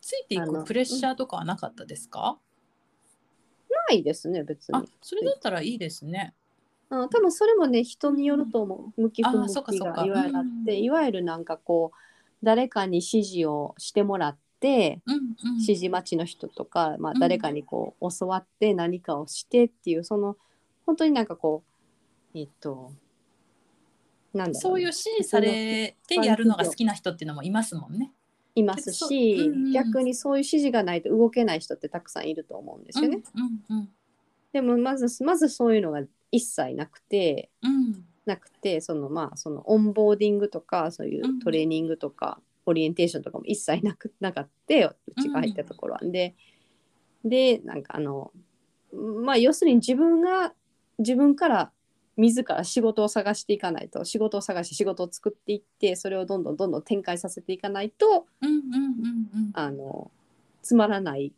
[0.00, 2.38] ついていくプレッシャーとかはなかったですか、
[3.88, 4.78] ないですね別に。
[4.78, 6.34] あそれだったらいいですね。
[6.90, 10.72] うん、多分それもね人によると思う向き不あ向きがいわゆるあって。
[10.72, 10.78] うん。
[10.78, 11.98] いわゆるなんかこう
[12.42, 15.22] 誰かに指示をしてもらってうんうん、
[15.60, 17.18] 指示待ちの人とか、まあ、うん。
[17.18, 20.36] 誰かにこう教わって何かをしてっていうその
[20.86, 21.62] 本当になんかこ
[22.34, 22.92] うえっと
[24.32, 28.12] なんだろそういう指示されてやるのが好きな人っていうのもいますもんね。
[28.56, 29.72] いますし、うんうん。
[29.72, 33.22] 逆にそういう指示がないと動けない人ってたくさんいると思うんですよね。
[33.70, 33.88] うんうん
[34.52, 36.00] でもまずまずそういうのが
[36.32, 38.04] 一切なくてうん。
[38.24, 46.34] なくてそのまあそのオンボーディングとかそういうトレーニングとか、オリエンテーションとかも一切なく なかってうちが入ったところは、で
[47.24, 48.32] でなんかあの
[48.92, 50.52] まあ要するに自分が
[50.98, 51.72] 自分から
[52.16, 58.64] 自ら仕事を探していかないと仕事を探して仕事を作っていってそれをどんどんどんどん展開させていかないとうんうんうん
[59.34, 60.10] うんあの
[60.62, 61.32] つまらない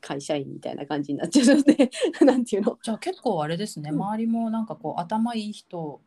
[0.00, 1.90] 会社員みたいな感じになっちゃうので
[2.24, 2.78] なんていうの。
[2.82, 3.96] じゃあ結構あれですね、うん。
[3.96, 6.00] 周りもなんかこう頭いい人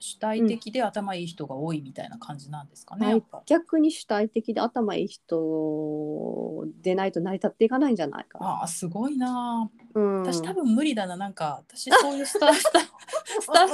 [0.00, 3.14] 主体的で頭いい人が多いみたいな感じなんですかね、はい。
[3.16, 3.42] やっぱ。
[3.46, 8.46] 逆に主体的で頭いい人でないと成り立っていかないんじゃないかな。
[8.46, 9.70] ああすごいな。
[9.94, 11.16] うん、私多分無理だな。
[11.16, 13.66] なんか私そういうスタ スタスタ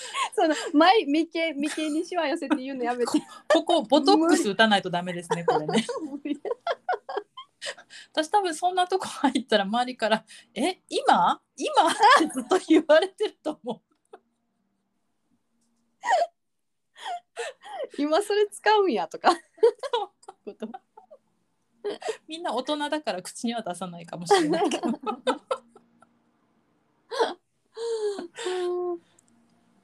[0.34, 3.20] その前眉間眉間にしわ寄せて言うのやめて。
[3.52, 5.84] ここボトックス打たないとダメですねこれね。
[8.12, 11.40] 私多分そんなとこ入ったら周りから「え今？
[11.56, 13.89] 今?」ってずっと言われてると思う
[17.98, 19.30] 今それ使うんやとか。
[22.28, 24.88] みんな大人だから口には出さないかもしれないけど。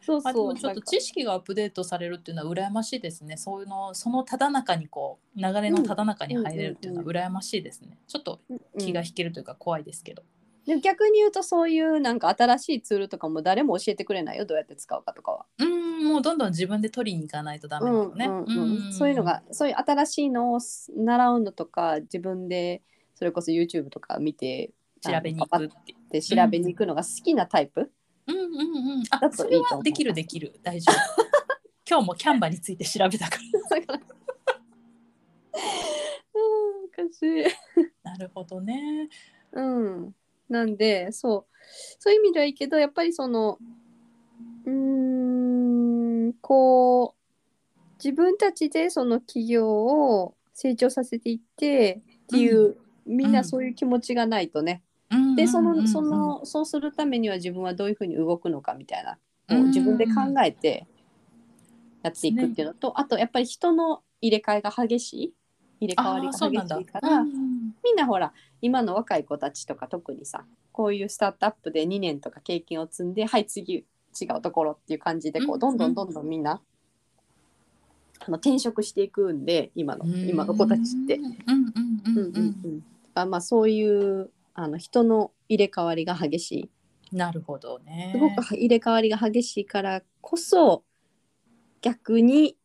[0.00, 0.34] そうそう。
[0.46, 3.36] もちょっと知識がアップデートされるっていうのは羨ましいですね。
[3.36, 7.98] そういうのそのただ中にこう流れのただ中に入れるっていうのは羨ましいですね。
[8.06, 8.40] ちょっと
[8.78, 10.22] 気が引けるというか怖いですけど、
[10.64, 14.46] でも逆に言うとそういうなんか新しいツールとかも誰も教えてくれないよ。
[14.46, 15.46] どうやって使うかとかは。
[15.58, 18.92] うんもうどんどん自分で取りに行かないとダメなのね、うんうんうん。
[18.92, 20.58] そういうのがそういう新しいのを
[20.96, 22.82] 習うのとか自分で
[23.14, 25.94] それこそ YouTube とか見て調べに行くって。
[26.22, 27.90] 調べに行くのが好きなタイプ、
[28.26, 28.46] うんうんう
[28.98, 29.02] ん。
[29.10, 30.58] あそれはできるできる。
[30.62, 30.96] 大丈夫。
[31.88, 33.94] 今日もキャンバについて調べたから。
[36.34, 36.38] う
[36.80, 37.44] んおかしい。
[38.02, 39.08] なるほどね。
[39.52, 40.14] うん、
[40.48, 41.56] なんでそう。
[41.98, 43.58] そういう意味ではいいけどやっぱりその
[44.64, 44.72] うー
[46.26, 54.82] んこう自分たちでその企業を成長させていってっていう、みんなそういう気持ちがないとね、
[55.36, 60.12] でそのそのそうするためには自分はどういうふうに動くのかみたいなこう自分で考
[60.44, 60.86] えて
[62.02, 65.34] やっていくっていうのと、あとやっぱり人の入れ替えが激しい
[65.80, 67.22] 入れ替わりが激しいから。
[67.84, 73.84] みんなほら今の若い子たちとか特にさこういうスタートアップで2年とか経験を積んではい次
[74.20, 76.60] 違うところっていう感じでこうどんどんどんどんみんな、
[78.20, 81.16] あの転職していくんで今の今の子たちって。
[81.16, 82.18] うんうんうん。
[82.18, 82.84] うんうんうん。
[83.14, 87.16] あまあ、そういうあの人の入れ替わりが激しい。
[87.16, 88.10] なるほどね。
[88.12, 90.82] すごく入れ替わりが激しいからこそ
[91.80, 92.56] 逆に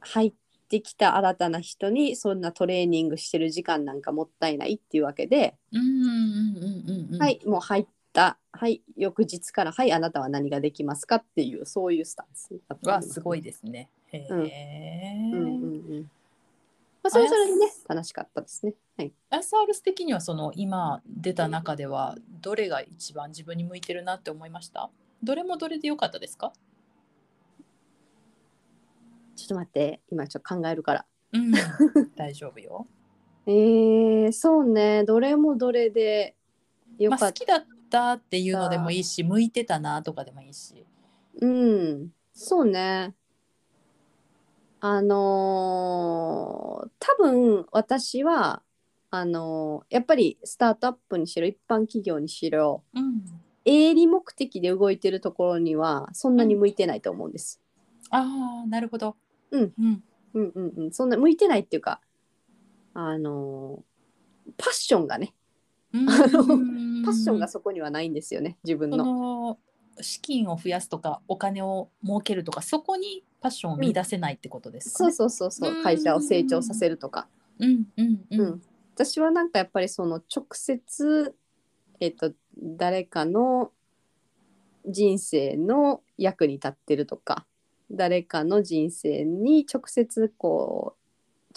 [0.00, 0.34] 入っ
[0.68, 5.56] てきた新たな人にそんなトレーニングしてる時間なんかもったいないっていうわけで。
[5.72, 7.20] うんうんうんうんうん。
[7.20, 8.38] はい、もう入った。
[8.52, 14.44] はい、翌日から、はい、あなたは何ができますかっていう、そういうスタンスだと思わますすごいですねへえ、うんうん
[15.34, 15.62] うん
[15.96, 16.10] うん。
[17.02, 18.74] まあ、それぞれにね、楽しかったですね。
[18.96, 19.12] はい。
[19.30, 24.90] アスアルス的にはその今出た中ではどれが一番自分に向いてるなって思いました？
[25.22, 26.52] どれもどれで良かったですか？
[29.36, 31.06] ちょっと待って、今ちょっと考えるから。
[31.32, 31.52] うん
[32.16, 32.86] 大丈夫よ
[33.46, 36.34] えー、そうねどれもどれで
[36.98, 40.84] よまあ、かった、好きだったっていうのでもいいし向いてたなとかでもいいし。
[41.40, 42.12] うん。
[42.32, 43.14] そうね。
[44.80, 48.62] あのー多分私は
[49.10, 53.22] あのーやっぱりスタートアップにしろ一般企業にしろうん、
[53.64, 57.60] 営利目的で動いてるところにはそんなに向いてないと思うんです。
[58.10, 59.16] ああなるほど。
[59.50, 59.72] うん。
[59.78, 60.02] うん。
[60.34, 62.00] うんうんうん、そんな向いてないっていうか
[62.94, 65.34] あのーパッションがね
[65.94, 69.04] うんパッションがそこにはないんですよね自分その。
[69.04, 69.58] の
[70.00, 75.12] 資金を増やすとかお金を儲けるとかそこにパッションを見出せないってことですかね。
[75.12, 77.28] そうそうそうそううん会社を成長させるとか。
[77.58, 78.62] うんうんうんうん
[78.94, 81.32] 私はなんかやっぱりその直接、
[82.00, 83.70] えっと誰かの
[84.86, 87.46] 人生の役に立ってるとか
[87.92, 90.97] 誰かの人生に直接こう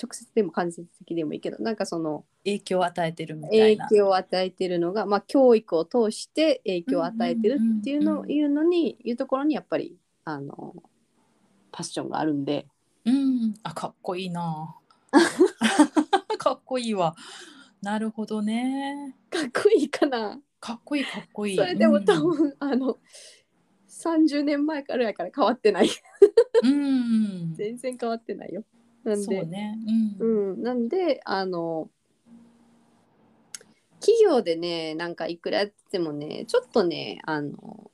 [0.01, 3.87] 直接でも間接的でもいいけどなんかその影響を与えてるみた影いな。
[3.89, 10.75] 響を与えてるのが、まあ、教育を通して影響を与えてるっていうの,、うんうんうんうんいうのにいうところにやっぱりあの
[11.71, 12.67] パッションがあるんで
[13.05, 14.75] うん、あかっこいいな。
[16.37, 17.15] かっこいいわ。
[17.81, 19.15] なるほどね。
[19.29, 21.57] かっこいいかなかっこいいかっこいい。
[21.57, 22.99] それでもうん多分、あの
[23.89, 25.89] 30年前からやから変わってない
[26.63, 27.53] うん。
[27.55, 28.63] 全然変わってないよ
[29.03, 29.77] なんでそうね。
[30.19, 30.55] ううん。
[30.57, 31.89] ん、なんであの
[33.99, 37.91] 企業でねなんかいくらやってもねちょっとねあの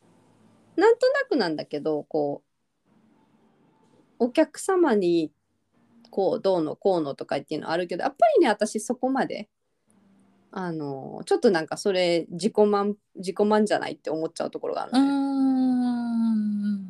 [0.75, 2.43] なんとなくなんだけどこ
[4.19, 5.31] うお客様に
[6.09, 9.49] こうどうのこうのとかっていうのはあるけどやっぱりね私そこまで
[10.51, 15.07] あのちょっとなんかそれ自己満自己満じゃないって思っちゃうところがあるうーのん。
[15.07, 15.11] ね、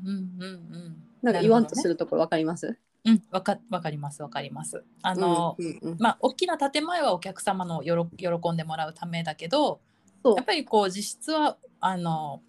[0.06, 1.04] うんうんうんうん。
[1.28, 2.78] なんか言わんとするところわかります？
[3.06, 4.84] うん、わかわかりますわかります。
[5.02, 5.98] あの、うんうんうん。
[6.00, 9.80] まあ大きな建前はお客様のよろ喜んでもらうためだけど
[10.24, 12.42] やっぱりこう実質はあの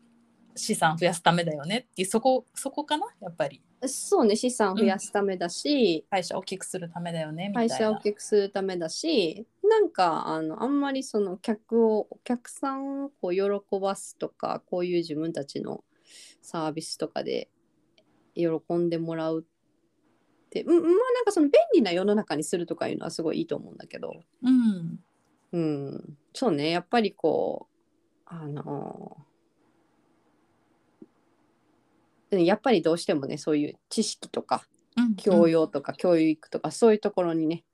[0.56, 3.06] 資産増やすためだよねっていうそこそこかな？
[3.20, 3.62] やっぱり。
[3.86, 7.74] そうね資産増やすためだし、会社を大きくするためだよねみたいな。
[7.76, 13.42] 会社を大きくするためだしなんかあのあんまりその客をお客さんをこう喜
[13.80, 15.84] ばすとかこういう自分たちの
[16.42, 17.48] サービスとかで
[18.38, 20.62] 喜んでもらうって。
[20.62, 24.22] うんまあなんかその便利な世の中にするとかいうのはすごいいいと思うんだけど。
[24.42, 25.00] うん。
[25.52, 26.70] うんそうね。
[26.70, 27.74] やっぱりこう
[28.26, 29.16] あの
[32.30, 37.64] うんやっぱりどうしてもねそういう知識とかうん教養とか教育とかそういうところにね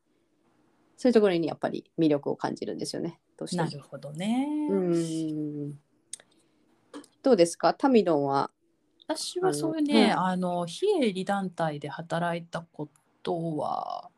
[0.96, 3.20] そういうところにやっぱり魅力を感じるんですよね。
[3.36, 3.64] どうしても。
[3.64, 4.46] なるほどね。
[4.70, 5.78] うん。
[7.22, 7.74] どうですか？
[7.74, 8.52] タミドンは
[9.06, 12.88] 私はそういうねあのあの非営利団体で働いたこ
[13.22, 14.10] とは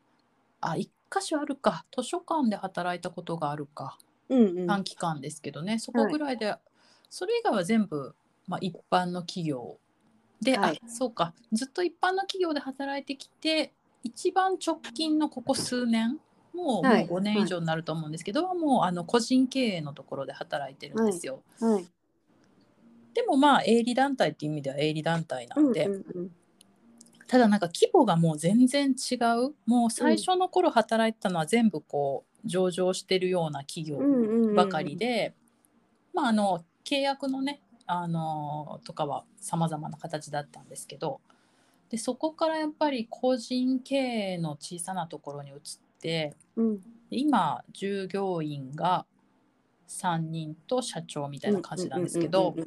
[0.60, 1.84] あ一箇所あるか。
[1.96, 3.98] 図書館で働いたことがあるか。
[4.28, 4.66] うんうん。
[4.66, 6.54] 短期間ですけどね、そこぐらいで、
[7.08, 8.14] それ以外は全部、
[8.48, 9.78] まあ、一般の企業。
[10.40, 10.80] で、はい。
[10.82, 11.32] あそうか。
[11.52, 13.72] ずっと一般の企業で働いてきて
[14.02, 16.18] 一番直近のここ数年
[16.52, 17.06] もう,、はい。
[17.06, 21.42] もう5年以上になると思うんですけど、もうあの個人経営のところで働いてるんですよ。
[21.60, 21.86] はい
[23.16, 26.30] でもまあ営利団体っていう意味では営利団体なんで、うんうん
[27.28, 29.56] ただなんか規模がもう全然違う。
[29.66, 35.34] もう最初の頃働いてたのは全部こう上場してるような企業うんうんうんうんばかりで、
[36.14, 41.20] まああの契約のねあのとかは様々な形だったんですけど
[41.90, 45.56] でそこからやっぱり個人経営の小さなところに移っ
[46.00, 46.78] てうん。
[46.78, 49.04] で今従業員が
[49.88, 52.66] 3人と社長みたいな感じなんですけどやっ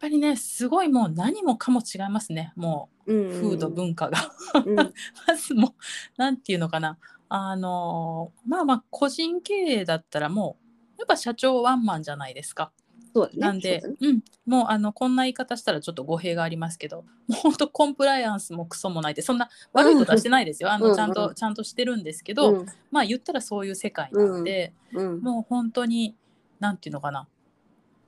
[0.00, 2.52] ぱりねすごいもう何もかも違いますね。
[2.56, 4.32] もう風土文化が。
[4.64, 4.74] うん。
[5.26, 5.72] まずもう
[6.16, 6.98] なんていうのかな。
[7.28, 10.56] あのまあまあ個人経営だったらも
[10.96, 12.72] うやっぱ社長ワンマンじゃないですか。
[13.14, 13.38] そうだね。
[13.38, 13.96] なんでね。
[14.00, 17.02] うん、もうあのこんな言い方したらちょっと語弊がありますけど。
[17.02, 20.72] もうほんとコンプライアンスもクソもないってそんな悪いことはしてないですよ。
[20.72, 20.88] あうんうん。
[20.90, 22.66] のちゃんとちゃんとしてるんですけど、うん。
[22.90, 25.20] まあ言ったらそういう世界なんで、うん。
[25.20, 26.16] もう本当に
[26.58, 27.28] なんていうのかな。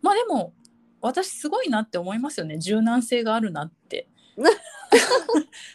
[0.00, 0.52] まあでも
[1.02, 2.58] 私すごいなって思いますよね。
[2.58, 4.08] 柔軟性があるなって。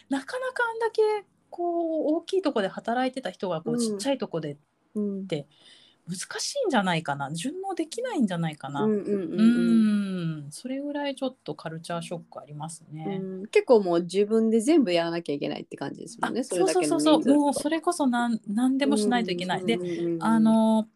[0.08, 1.02] なかなかあんだけ
[1.50, 3.78] こう大きいとこで働いてた人がこううん。
[3.78, 4.56] ちっちゃいとこで
[4.94, 5.26] うん。
[5.26, 7.30] 難しいんじゃないかな。
[7.32, 8.82] 順応できないんじゃないかな。
[8.84, 13.20] うんそれぐらいちょっとカルチャーショックありますね。
[13.20, 13.46] うん。
[13.48, 16.40] 結構もう自分で全部やらなきゃいけないって感じですもんね。
[16.40, 17.34] あそうそうそうそう。
[17.36, 19.66] もうそれこそなん何でもしないといけない。
[19.66, 19.78] で
[20.20, 20.88] あの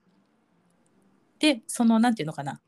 [1.39, 2.63] でそのなんていうのかな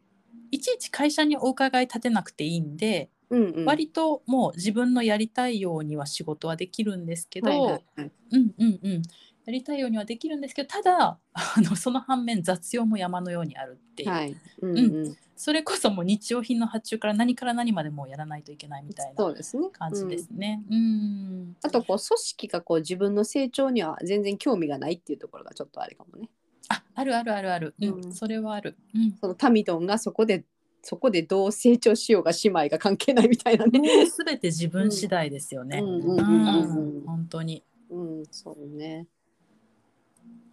[0.51, 9.03] いちいち会社にお伺い立てなくていいんで、うんうん割ともう自分のやりたいようには仕事はできるんですけど、はいはいはいうんうんうん
[9.47, 14.37] やりたいようにはできるんですけどただあのその反面雑用も山のようにあるっていう、はい。
[14.63, 14.81] うんう
[15.11, 15.17] ん。
[15.37, 19.69] それこそもう日用品の発注から何から何までもうやらないといけないみたいなそうですね。
[19.71, 20.63] 感じでうね。
[20.71, 26.31] うんあとこう組織がこう自分の成長には全然興味がないっていうところがちょっとあれかもね。
[26.69, 28.77] ああるあるあるある、うんうんそれはある。
[28.95, 30.45] うんそのタミドンがそこで
[30.83, 33.79] そこでどう成長しようが姉妹が関係ないみたいなね。
[33.79, 35.79] もうすべて自分次第ですよね。
[35.79, 37.65] うん本当に。
[37.91, 39.07] うん、そうね。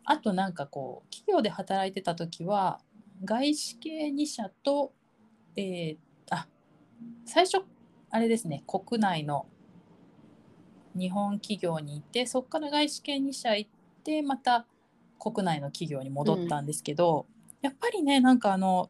[0.05, 2.80] あとなんかこう企業で働いてた時は
[3.24, 4.93] 外資系2社と、
[5.55, 5.97] えー
[6.30, 6.47] あ
[7.26, 7.64] 最初
[8.09, 9.47] あれですね国内の
[10.95, 13.70] 日本企業にいてそこから外資系2社行っ
[14.03, 14.66] てまた
[15.22, 17.28] 国内の企業に戻ったんですけど、
[17.61, 18.89] やっぱりねなんかあの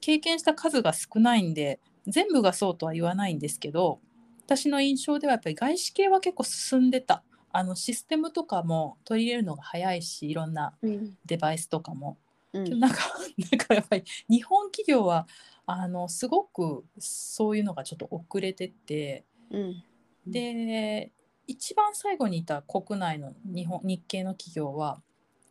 [0.00, 3.98] 経験した数が少ないんで全部がそうとは言わないんですけど
[4.46, 7.22] 私の印象ではやっぱり外資系は結構進んでた。
[7.50, 11.16] あのシステムとかも取り入れるのが早いしいろんなうん。
[11.26, 12.18] デバイスとかも、
[12.52, 12.78] うん。
[12.78, 12.98] なんか
[13.50, 15.26] なんかやっぱり日本企業は
[15.66, 19.82] あのすごくそういうのがちょっと遅れててうん。
[20.26, 21.10] で
[21.46, 25.02] 一番最後にいた国内の日本日系の企業は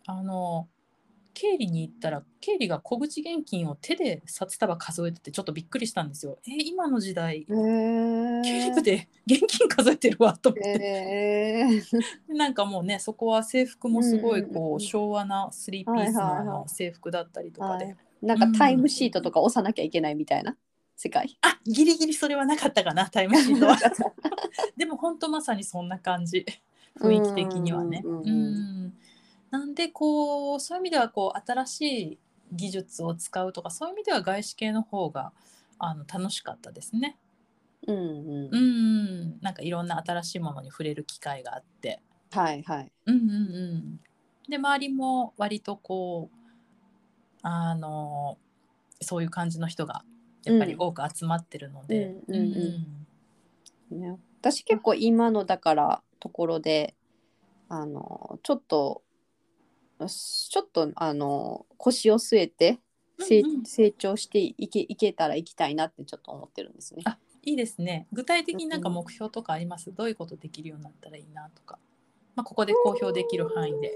[0.07, 0.67] あの
[1.33, 6.39] 経理に行ったら経理が小口現金を手で札束数えててちょっとびっくりしたんですよ。
[6.47, 8.43] え今の時代へー。
[8.43, 12.35] 経理部で現金数えてるわと思って、へー。
[12.35, 17.97] なんかもうねそこは制服もすごいこう昭和なスリーピースの制服だったりとかで、はい。
[18.23, 20.57] なんかタイムシートとか押さなきゃいけないみたいな？
[20.95, 21.37] 世界。
[21.41, 23.77] あギリギリそれはなかったかなタイムシートは。
[24.75, 26.43] でも本当まさにそんな感じ。
[26.99, 28.01] 雰囲気的にはね。
[28.03, 28.93] うん
[29.49, 32.19] なんでこうそういう意味ではこう新しい
[32.51, 35.31] 技術を使うとかそういう意味では外資系の方が
[35.79, 37.17] あの楽しかったですね。
[37.87, 38.49] うんうん。
[38.51, 42.01] うんなんかいろんな新しいものに触れる機会があって。
[42.31, 42.91] はいはい。
[43.05, 43.33] うんうんう
[43.83, 43.99] ん、
[44.49, 46.37] で周りも割とこう
[47.41, 48.37] あの
[49.01, 50.03] そういう感じの人が
[50.43, 53.07] やっぱり多く集まってるので、うんうん
[53.91, 53.99] うん。
[53.99, 56.95] ね、私結構今のだからところで
[57.69, 59.03] あのちょっと
[60.05, 62.79] ちょっとあの腰を据えて
[63.19, 63.65] 成,、うんうん。
[63.65, 67.03] 成長していけいけたら行きたいなってちょっと思ってるんですね。
[67.05, 68.07] あいいですね。
[68.11, 69.93] 具体的になんか目標とかあります？
[69.93, 71.79] どういうことできるようになったらいいなとか、
[72.35, 73.87] まあ、ここで公表できる範囲で。
[73.87, 73.93] も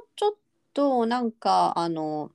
[0.00, 0.34] うちょっ
[0.74, 2.32] となんかあの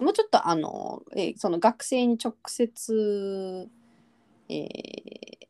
[0.00, 3.68] もうちょっとあの、えーその学生に直接、
[4.48, 5.43] えー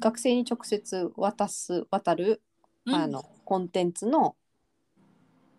[0.00, 2.42] 学生に直接渡す渡る、
[2.86, 2.94] うん。
[2.94, 4.34] あのコンテンツの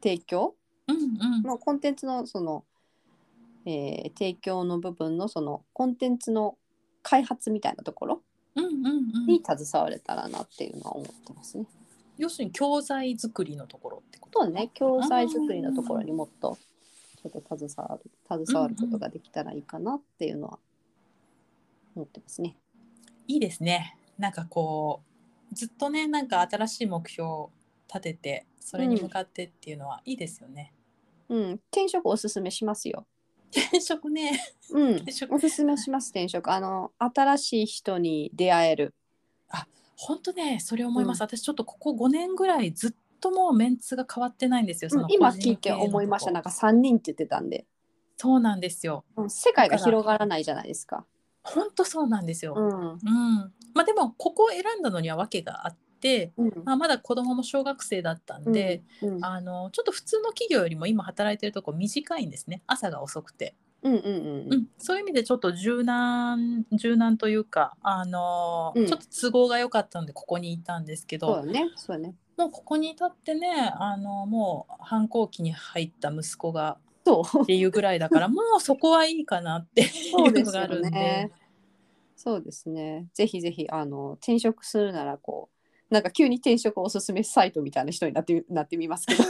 [0.04, 0.56] 提供？
[0.88, 1.00] うんう
[1.40, 1.44] ん。
[1.44, 2.66] のコンテンツのその、
[3.66, 6.58] えー提供の部分のそのコンテンツの
[7.04, 8.22] 開発みたいなところ？
[8.56, 8.90] うんうんう
[9.22, 9.26] ん。
[9.28, 11.66] に携われたらなっていうのは思ってますね。
[12.18, 14.48] 要するに教材作りのところってこと？
[14.50, 16.58] ね、教材作りのところにもっと
[17.22, 18.12] ちょっと携わる
[18.46, 20.60] 携わることができたらいいかなっていうのは
[21.96, 22.56] 思ってますね。
[23.28, 25.02] いいですねなんかこ
[25.52, 27.52] うずっとねなんか新しい目標を
[27.88, 30.74] 立ててそれに向かってっていうのはいいですよね。
[31.30, 33.06] うん、転職おすすめしますよ。
[33.52, 34.40] 転職ね。
[34.72, 34.96] うん。
[34.98, 35.34] 転、職。
[35.34, 36.52] おすすめします転職。
[36.52, 38.94] あの新しい人に出会える。
[39.96, 46.32] 本当ねそれ思います、う私ちょっとここ5年ぐらいずっともうメンツが変わってないんですよその今聞いて思いました。
[46.32, 47.66] なんか3人って言ってたんで、
[48.18, 49.04] そうなんですよ。
[49.16, 49.30] うん。
[49.30, 51.06] 世界が広がらないじゃないですか。
[51.44, 53.00] 本当そうなんですよ、うん、うん
[53.74, 62.64] まあでもここを選んだのには訳があって、うん、まあ、まだ子供も小学生だったんで、うん、うん、あのちょっと普通の企業よりも今働いてるとこ短いんですね。
[62.68, 68.88] 朝が遅くて、うん、うん、ううん、ん、そういう意味でちょっと柔軟柔軟というか、あのうん。
[68.88, 72.16] ちょっと都合が良かったのでここにいたんですけど、そうだね、そうだね。
[72.38, 77.42] もうここに至ってねあのもう反抗期に入った息子がそう。
[77.44, 77.46] っ。
[77.46, 80.90] ていうぐらいだからもうそこはいいかなっていうのそうですよがあるんで。
[80.92, 81.32] ね。
[82.22, 83.08] そうですね。
[83.16, 85.50] ぜひぜひあの転職するならこ
[85.90, 89.24] うなんか急に転職おすすめサイトみたいな人になって なってみますけど。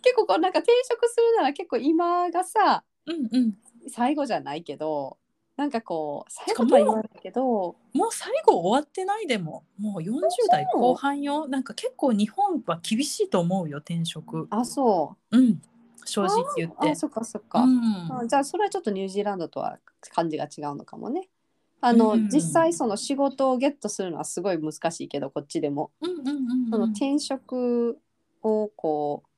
[0.00, 3.54] 結構こうなんか転職するなら結構今がさうんうん、
[3.88, 5.16] 最後じゃないけど
[5.56, 10.20] なんかこう最後とは言わないけどもう最後終わってないでももう40
[10.50, 11.48] 代後半よ。
[11.48, 14.46] なんか結構日本は厳しいと思うよ転職。
[14.50, 15.60] あそうん
[16.08, 16.88] 正直言って。
[16.88, 17.78] うあそっかそっか、うん。
[18.12, 19.78] あじゃあそれはちょっとニュージーランドとは
[20.14, 21.28] 感じが違うのかもね。
[21.80, 25.90] あの、うん実際その仕事をゲットするのはすごい難しいけどこっちでも。
[26.00, 27.98] うんうんうんその転職
[28.42, 29.28] をこう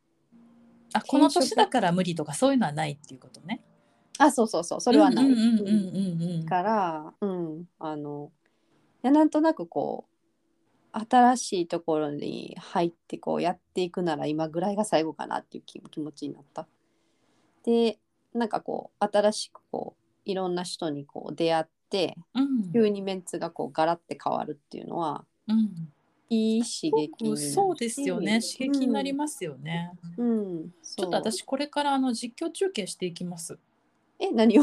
[0.92, 3.62] あこの年だから無理とかそういうのはないっていうことね。
[4.18, 4.80] あそうそうそう。
[4.80, 8.30] それはない、うんうんうんうんうんうんから、うん、あの
[9.02, 10.09] やなんとなくこう
[10.92, 16.66] 新しいところに入ってこうやっていくなら今ぐらいが最後かなっていう気気持ちになった。
[17.64, 17.98] で
[18.34, 22.72] なんかこう新しくこういろんな人にこう出会ってうん。
[22.72, 25.92] 急にメンツがこうガラッて変わるっていうのはうん。
[26.32, 28.40] いい刺激そうですよね。
[28.40, 30.22] 刺激になりまますよね、す。
[30.22, 33.58] うん、ちょっと私これからあの実況中継していきます。
[34.20, 34.62] え何を？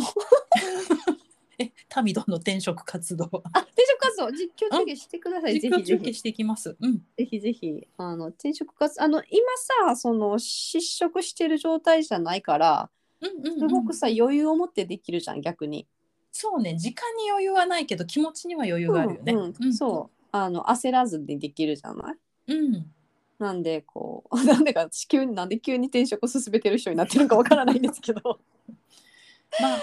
[1.59, 3.25] えタミドの転職活動。
[3.53, 4.31] あ転職活動。
[4.31, 5.59] 実況中継してください。
[5.59, 5.99] ぜ実況ひぜひ。
[5.99, 6.75] 中継していきます。
[6.79, 6.97] うん。
[7.17, 7.87] ぜひぜひ。
[7.97, 9.41] あの転職活あの今
[9.87, 12.89] さその失職してる状態じゃないから
[13.19, 15.87] うんうん、すごくさ、余裕を持ってできるじゃん逆に。
[16.31, 16.77] そうね。
[16.77, 20.25] 時間に余裕はないけど気持ちには余裕があるよね、うんうんそう。
[20.31, 22.11] あの焦らずにできるじゃな
[22.47, 22.53] い？
[22.53, 22.91] うん。
[23.39, 28.21] なんでこう なんでか急になんで急に転職を進めてる人になってるかわからないんですけど。
[29.59, 29.79] まあ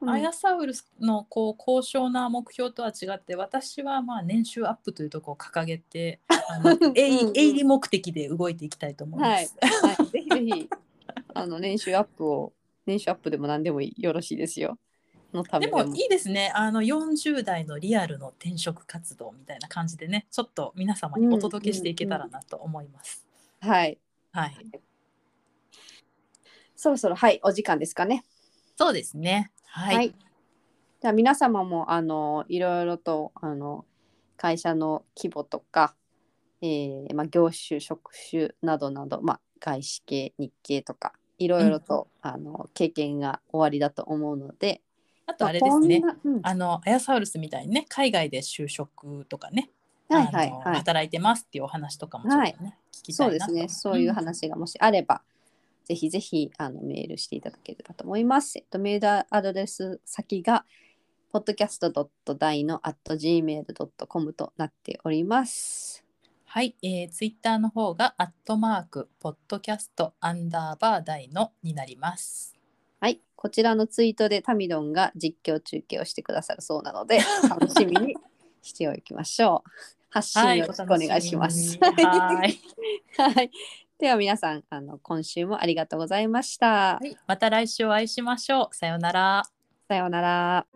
[0.00, 10.70] うんアヤサウルスのこう高尚な目標とは違って私はまあ年収アップというところを掲げて あのうん営利目的で動いていきたいと思いまはいす。、はい、 ぜひぜひ
[11.34, 12.52] あの年収アップを
[12.86, 14.78] 年収アップでも何でもよろしいですよ。
[15.32, 23.26] のためでもでもいいですねあの40代のリアルの転職活動みたいな感じでねちょっと皆様にお届けしていけたらなと思います。
[23.60, 23.98] はい
[24.32, 24.56] はい、
[26.76, 28.24] そろそろはいお時間ですかね。
[28.76, 29.50] そうですね。
[29.78, 30.14] はい、はい。
[31.00, 33.84] じゃあ皆様もあのいろいろとあの
[34.36, 35.94] 会社の規模とか、
[36.60, 44.82] えーまあ、業種職種などなど、まあ、外資系日系とかいろいろと、あの経験が終わりだと思うので
[45.26, 46.02] あとあれですね。
[46.24, 46.40] うん。
[46.42, 49.70] あのアヤサウルスみたいにね海外で就職とかね、
[50.08, 50.76] はいはいはい。
[50.76, 53.52] 働いてますっていうお話とかもちょっとね、聞きたそういなと。
[53.52, 53.68] ですね。
[53.68, 55.22] そういう話がもしあれば、
[55.88, 58.58] ぜひぜひあのメールしていただければと思います。
[58.58, 60.66] えっと、メールアドレス先が
[61.32, 66.04] podcast.dai の gmail.com となっております。
[66.44, 72.54] はい、えー、ツイッターの方がアットマークポッドキャストアンダーバー大のになります。
[73.00, 73.22] はい。
[73.34, 78.14] こちらのツイートでタミドンが実況中継をしてくださるそうなので、 楽しみに
[78.60, 79.70] しておきましょう。
[80.10, 81.78] 発信よろしくお願いします。
[81.78, 83.50] はい。
[83.98, 86.98] では皆さん、あの今週もありがとうございました。
[87.00, 88.74] はいまた来週お会いしましょう。
[88.76, 89.42] さようなら。
[89.88, 90.66] さようなら。